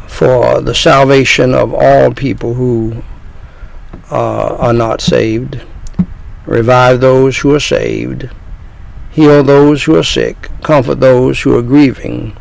[0.07, 3.03] for the salvation of all people who
[4.11, 5.63] uh, are not saved.
[6.47, 8.31] Revive those who are saved.
[9.11, 10.49] Heal those who are sick.
[10.63, 12.37] Comfort those who are grieving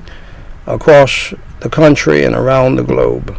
[0.68, 3.38] across the country and around the globe.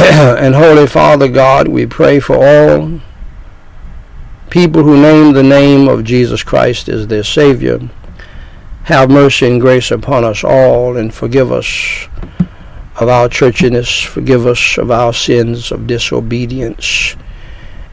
[0.38, 3.00] and Holy Father God, we pray for all
[4.48, 7.90] people who name the name of Jesus Christ as their Savior,
[8.84, 12.08] have mercy and grace upon us all and forgive us
[12.98, 17.14] of our churchiness, forgive us of our sins of disobedience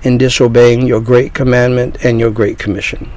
[0.03, 3.11] in disobeying your great commandment and your great commission.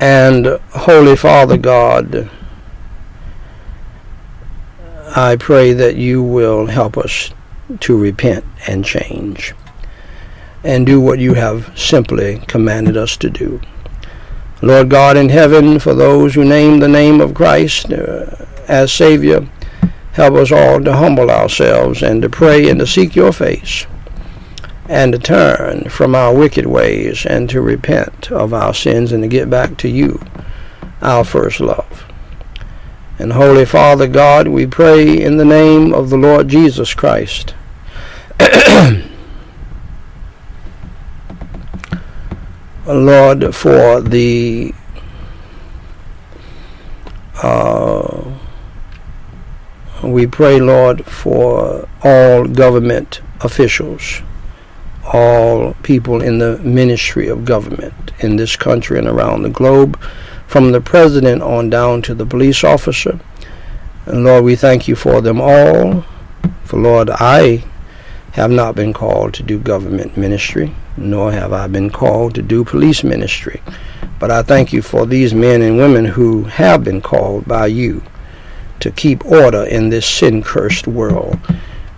[0.00, 2.28] And Holy Father God,
[5.18, 7.32] I pray that you will help us
[7.80, 9.52] to repent and change
[10.62, 13.60] and do what you have simply commanded us to do.
[14.62, 18.26] Lord God in heaven, for those who name the name of Christ uh,
[18.68, 19.48] as Savior,
[20.12, 23.86] help us all to humble ourselves and to pray and to seek your face
[24.88, 29.28] and to turn from our wicked ways and to repent of our sins and to
[29.28, 30.22] get back to you,
[31.02, 32.07] our first love.
[33.18, 37.54] And Holy Father God, we pray in the name of the Lord Jesus Christ.
[42.86, 44.72] Lord, for the
[47.42, 48.38] uh,
[50.02, 54.22] we pray, Lord, for all government officials,
[55.12, 60.00] all people in the ministry of government in this country and around the globe,
[60.48, 63.20] from the president on down to the police officer.
[64.06, 66.04] And Lord, we thank you for them all.
[66.64, 67.62] For Lord, I
[68.32, 72.64] have not been called to do government ministry nor have I been called to do
[72.64, 73.62] police ministry.
[74.18, 78.02] But I thank you for these men and women who have been called by you
[78.80, 81.38] to keep order in this sin cursed world.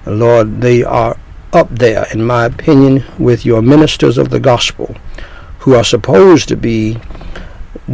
[0.07, 1.19] Lord, they are
[1.53, 4.97] up there, in my opinion, with your ministers of the gospel
[5.61, 6.99] who are supposed to be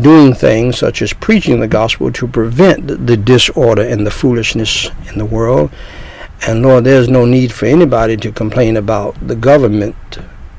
[0.01, 5.19] doing things such as preaching the gospel to prevent the disorder and the foolishness in
[5.19, 5.71] the world.
[6.47, 9.97] And Lord, there's no need for anybody to complain about the government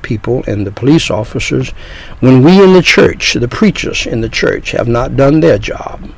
[0.01, 1.69] people and the police officers
[2.19, 6.11] when we in the church, the preachers in the church, have not done their job.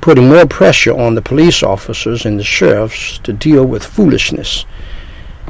[0.00, 4.64] Putting more pressure on the police officers and the sheriffs to deal with foolishness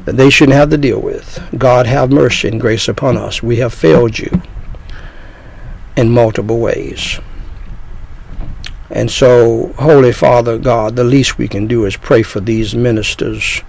[0.05, 1.43] that they shouldn't have to deal with.
[1.57, 3.43] God have mercy and grace upon us.
[3.43, 4.43] We have failed you
[5.97, 7.18] in multiple ways.
[8.90, 13.62] And so, Holy Father God, the least we can do is pray for these ministers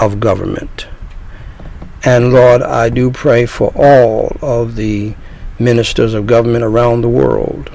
[0.00, 0.86] of government.
[2.04, 5.14] And Lord, I do pray for all of the
[5.58, 7.70] ministers of government around the world.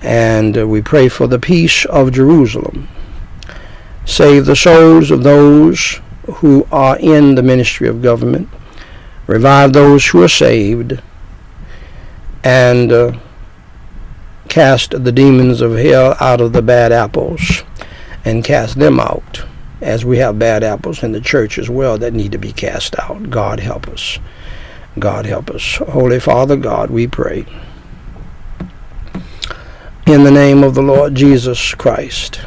[0.00, 2.88] And uh, we pray for the peace of Jerusalem.
[4.04, 6.00] Save the souls of those
[6.36, 8.48] who are in the ministry of government.
[9.26, 11.00] Revive those who are saved.
[12.44, 13.18] And uh,
[14.48, 17.64] cast the demons of hell out of the bad apples
[18.24, 19.44] and cast them out
[19.80, 22.98] as we have bad apples in the church as well that need to be cast
[23.00, 23.30] out.
[23.30, 24.18] God help us.
[24.98, 25.76] God help us.
[25.76, 27.46] Holy Father God, we pray.
[30.06, 32.40] In the name of the Lord Jesus Christ,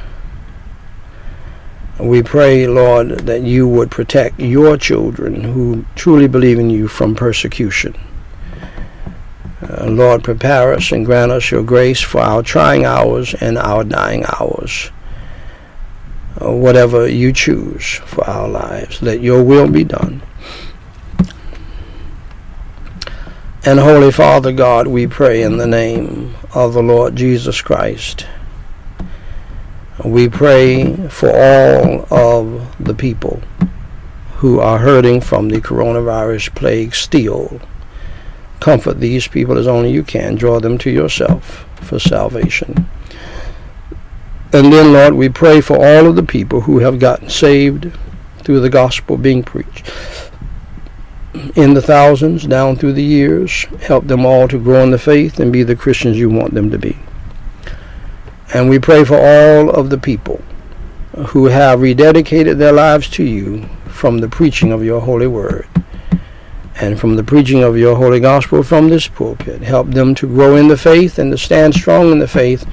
[1.99, 7.15] we pray, Lord, that you would protect your children who truly believe in you from
[7.15, 7.95] persecution.
[9.69, 13.83] Uh, Lord, prepare us and grant us your grace for our trying hours and our
[13.83, 14.91] dying hours
[16.39, 19.01] whatever you choose for our lives.
[19.01, 20.21] Let your will be done.
[23.65, 28.25] And Holy Father God, we pray in the name of the Lord Jesus Christ.
[30.05, 33.41] We pray for all of the people
[34.37, 37.59] who are hurting from the coronavirus plague still.
[38.59, 40.35] Comfort these people as only you can.
[40.35, 42.87] Draw them to yourself for salvation.
[44.53, 47.91] And then, Lord, we pray for all of the people who have gotten saved
[48.43, 49.91] through the gospel being preached.
[51.55, 55.39] In the thousands, down through the years, help them all to grow in the faith
[55.39, 56.97] and be the Christians you want them to be.
[58.53, 60.41] And we pray for all of the people
[61.27, 65.67] who have rededicated their lives to you from the preaching of your holy word
[66.79, 69.61] and from the preaching of your holy gospel from this pulpit.
[69.61, 72.65] Help them to grow in the faith and to stand strong in the faith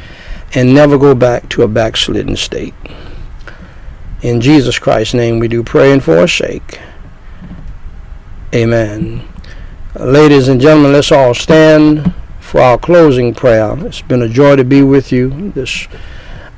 [0.54, 2.74] and never go back to a backslidden state.
[4.22, 6.80] In Jesus Christ's name we do pray and forsake.
[8.54, 9.26] Amen.
[9.98, 13.74] Ladies and gentlemen, let's all stand for our closing prayer.
[13.86, 15.88] It's been a joy to be with you this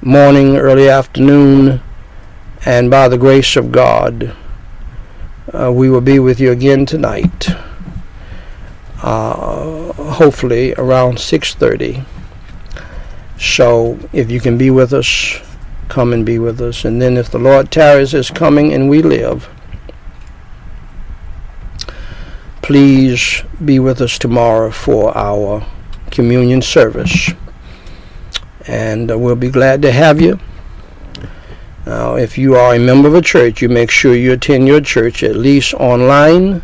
[0.03, 1.81] morning, early afternoon,
[2.65, 4.37] and by the grace of God,
[5.53, 7.49] uh, we will be with you again tonight.
[9.03, 12.05] Uh, hopefully around 6:30
[13.39, 15.41] so if you can be with us,
[15.89, 16.85] come and be with us.
[16.85, 19.49] And then if the Lord tarries is coming and we live,
[22.63, 25.67] please be with us tomorrow for our
[26.11, 27.31] communion service.
[28.67, 30.41] And uh, we'll be glad to have you.
[31.87, 34.81] Now, if you are a member of a church, you make sure you attend your
[34.81, 36.63] church at least online,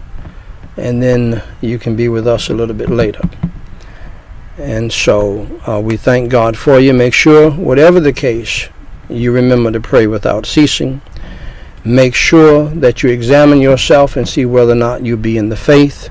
[0.77, 3.23] and then you can be with us a little bit later.
[4.59, 6.93] And so uh, we thank God for you.
[6.93, 8.69] Make sure, whatever the case,
[9.09, 11.01] you remember to pray without ceasing.
[11.85, 15.57] Make sure that you examine yourself and see whether or not you be in the
[15.57, 16.11] faith.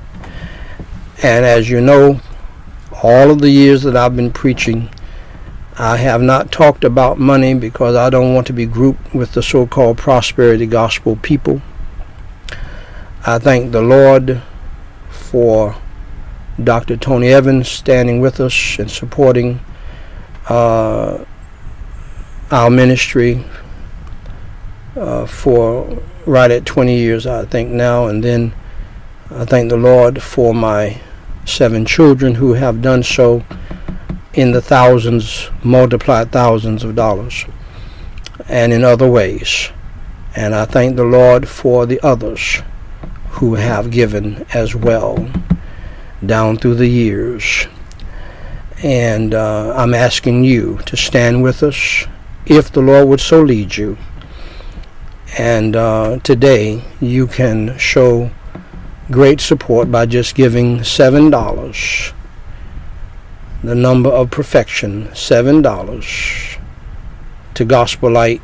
[1.22, 2.20] And as you know,
[3.02, 4.88] all of the years that I've been preaching,
[5.78, 9.42] I have not talked about money because I don't want to be grouped with the
[9.42, 11.62] so called prosperity gospel people.
[13.24, 14.42] I thank the Lord
[15.08, 15.76] for
[16.62, 16.98] Dr.
[16.98, 19.60] Tony Evans standing with us and supporting
[20.48, 21.24] uh,
[22.50, 23.42] our ministry
[24.94, 28.08] uh, for right at 20 years, I think now.
[28.08, 28.52] And then
[29.30, 31.00] I thank the Lord for my
[31.46, 33.42] seven children who have done so
[34.34, 37.44] in the thousands, multiplied thousands of dollars,
[38.48, 39.70] and in other ways.
[40.34, 42.62] And I thank the Lord for the others
[43.32, 45.30] who have given as well
[46.24, 47.66] down through the years.
[48.82, 52.06] And uh, I'm asking you to stand with us
[52.46, 53.98] if the Lord would so lead you.
[55.38, 58.30] And uh, today you can show
[59.10, 62.12] great support by just giving $7
[63.62, 66.58] the number of perfection, $7
[67.54, 68.42] to Gospel Light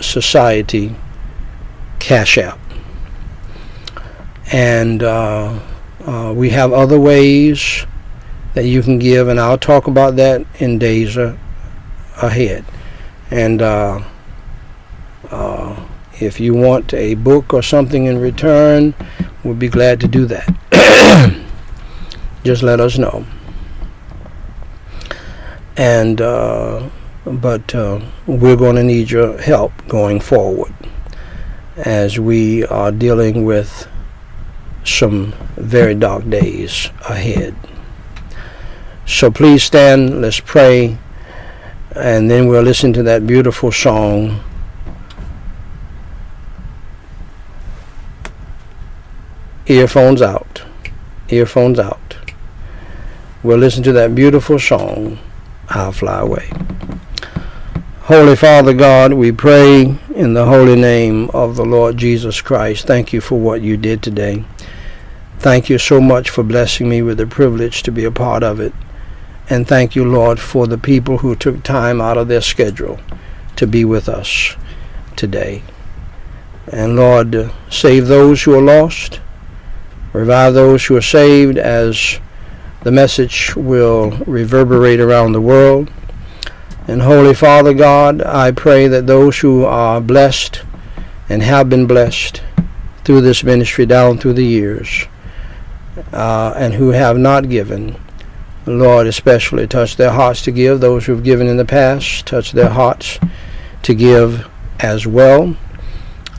[0.00, 0.94] Society
[1.98, 2.58] Cash App.
[4.52, 5.58] And uh,
[6.04, 7.86] uh, we have other ways
[8.52, 11.36] that you can give, and I'll talk about that in days uh,
[12.20, 12.66] ahead.
[13.30, 14.02] And uh,
[15.30, 15.86] uh,
[16.20, 18.92] if you want a book or something in return,
[19.42, 21.42] we'll be glad to do that.
[22.44, 23.24] Just let us know
[25.76, 26.88] and uh,
[27.24, 30.74] but uh, we're going to need your help going forward
[31.76, 33.88] as we are dealing with
[34.84, 37.54] some very dark days ahead.
[39.06, 40.98] So please stand, let's pray,
[41.94, 44.40] and then we'll listen to that beautiful song.
[49.66, 50.62] Earphones out,
[51.28, 52.16] earphones out.
[53.42, 55.18] We'll listen to that beautiful song.
[55.74, 56.50] I'll fly away.
[58.02, 62.86] Holy Father God, we pray in the holy name of the Lord Jesus Christ.
[62.86, 64.44] Thank you for what you did today.
[65.38, 68.60] Thank you so much for blessing me with the privilege to be a part of
[68.60, 68.74] it.
[69.48, 73.00] And thank you, Lord, for the people who took time out of their schedule
[73.56, 74.56] to be with us
[75.16, 75.62] today.
[76.70, 79.20] And Lord, save those who are lost,
[80.12, 82.20] revive those who are saved as
[82.84, 85.90] the message will reverberate around the world.
[86.88, 90.62] And Holy Father God, I pray that those who are blessed
[91.28, 92.42] and have been blessed
[93.04, 95.06] through this ministry down through the years
[96.12, 97.96] uh, and who have not given,
[98.66, 100.80] Lord, especially touch their hearts to give.
[100.80, 103.20] Those who have given in the past, touch their hearts
[103.82, 104.48] to give
[104.80, 105.56] as well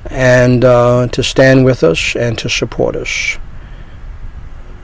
[0.08, 3.38] and uh, to stand with us and to support us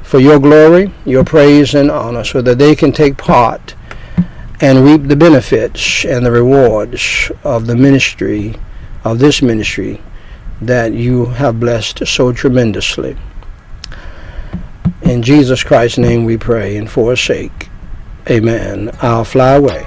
[0.10, 3.76] for your glory, your praise, and honor, so that they can take part
[4.60, 8.56] and reap the benefits and the rewards of the ministry,
[9.04, 10.02] of this ministry
[10.60, 13.16] that you have blessed so tremendously.
[15.04, 17.70] In Jesus Christ's name we pray, and for sake,
[18.28, 18.90] amen.
[19.04, 19.86] I'll fly away.